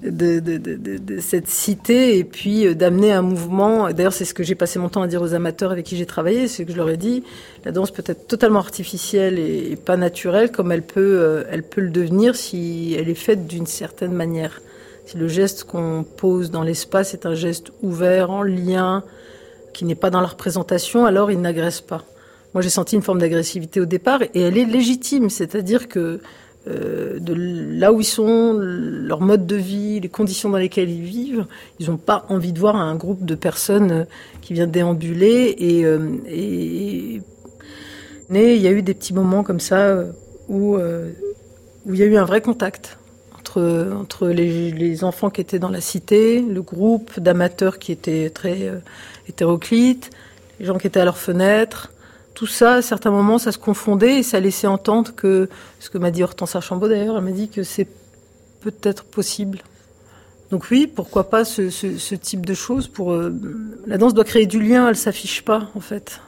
[0.03, 3.93] de, de, de, de, cette cité et puis euh, d'amener un mouvement.
[3.93, 6.07] D'ailleurs, c'est ce que j'ai passé mon temps à dire aux amateurs avec qui j'ai
[6.07, 7.23] travaillé, c'est que je leur ai dit,
[7.65, 11.81] la danse peut être totalement artificielle et, pas naturelle, comme elle peut, euh, elle peut
[11.81, 14.61] le devenir si elle est faite d'une certaine manière.
[15.07, 19.05] Si le geste qu'on pose dans l'espace est un geste ouvert, en lien,
[19.73, 22.05] qui n'est pas dans la représentation, alors il n'agresse pas.
[22.55, 26.21] Moi, j'ai senti une forme d'agressivité au départ et elle est légitime, c'est-à-dire que
[26.69, 31.03] euh, de là où ils sont, leur mode de vie, les conditions dans lesquelles ils
[31.03, 31.47] vivent.
[31.81, 34.05] Ils n'ont pas envie de voir un groupe de personnes euh,
[34.43, 35.57] qui vient déambuler.
[35.59, 37.21] Et, euh, et,
[38.35, 40.05] il y a eu des petits moments comme ça
[40.49, 42.97] où, où il y a eu un vrai contact
[43.39, 48.31] entre, entre les, les, enfants qui étaient dans la cité, le groupe d'amateurs qui étaient
[48.31, 48.73] très
[49.29, 50.11] hétéroclites,
[50.61, 51.92] les gens qui étaient à leurs fenêtres
[52.35, 55.49] tout ça, à certains moments, ça se confondait et ça laissait entendre que,
[55.81, 57.89] ce que m'a dit Hortense Archambault d'ailleurs, elle m'a dit que c'est
[58.61, 59.61] peut-être possible.
[60.51, 63.33] Donc oui, pourquoi pas ce, type de choses pour euh,
[63.87, 66.21] la danse doit créer du lien, elle s'affiche pas en fait.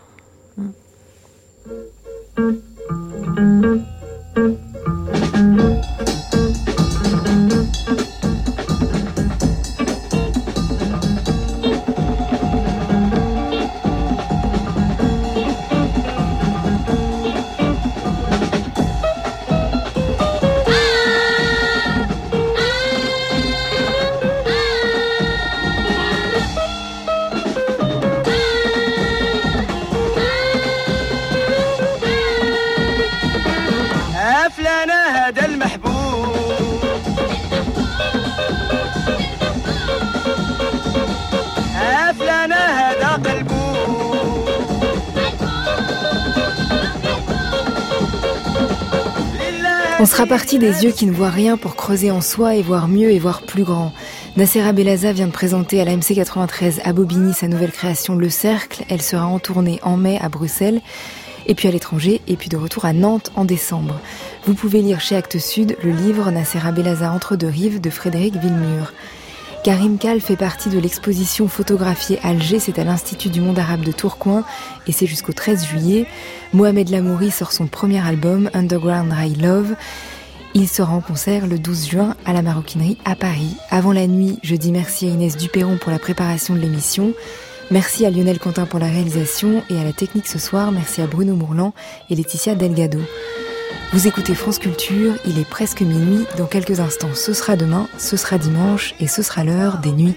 [50.05, 52.89] On sera parti des yeux qui ne voient rien pour creuser en soi et voir
[52.89, 53.95] mieux et voir plus grand.
[54.37, 58.29] Nacera Belaza vient de présenter à la MC 93 à Bobigny sa nouvelle création Le
[58.29, 58.85] Cercle.
[58.91, 60.83] Elle sera en tournée en mai à Bruxelles,
[61.47, 63.99] et puis à l'étranger, et puis de retour à Nantes en décembre.
[64.45, 68.37] Vous pouvez lire chez Actes Sud le livre Nacera Belaza entre deux rives de Frédéric
[68.37, 68.93] Villemur.
[69.65, 73.93] Karim Kal fait partie de l'exposition photographiée Alger, c'est à l'Institut du monde arabe de
[73.93, 74.45] Tourcoing
[74.87, 76.07] et c'est jusqu'au 13 juillet.
[76.53, 79.75] Mohamed Lamouri sort son premier album Underground High Love.
[80.53, 83.57] Il sera en concert le 12 juin à la Maroquinerie à Paris.
[83.71, 87.15] Avant la nuit, je dis merci à Inès Duperron pour la préparation de l'émission.
[87.71, 90.73] Merci à Lionel Quentin pour la réalisation et à la technique ce soir.
[90.73, 91.73] Merci à Bruno Mourlan
[92.11, 93.01] et Laetitia Delgado.
[93.95, 98.17] Vous écoutez France Culture, il est presque minuit, dans quelques instants ce sera demain, ce
[98.17, 100.17] sera dimanche et ce sera l'heure des nuits.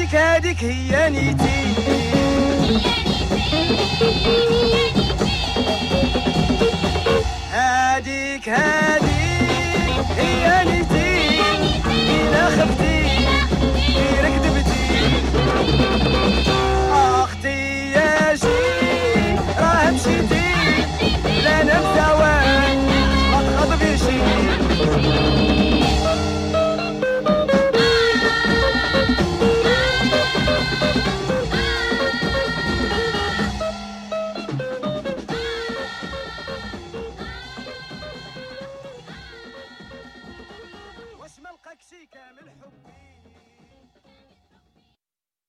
[0.00, 1.60] هاديك هاديك هي نيتي.
[7.52, 11.40] هاديك هاديك هي نيتي.
[11.94, 13.02] إلا خفتي
[13.96, 14.84] غير كذبتي.
[16.92, 18.60] أختي يا شي
[19.58, 20.50] راه مشيتي.
[21.44, 22.78] لا نمساوان
[23.32, 24.00] ما تخاطبيش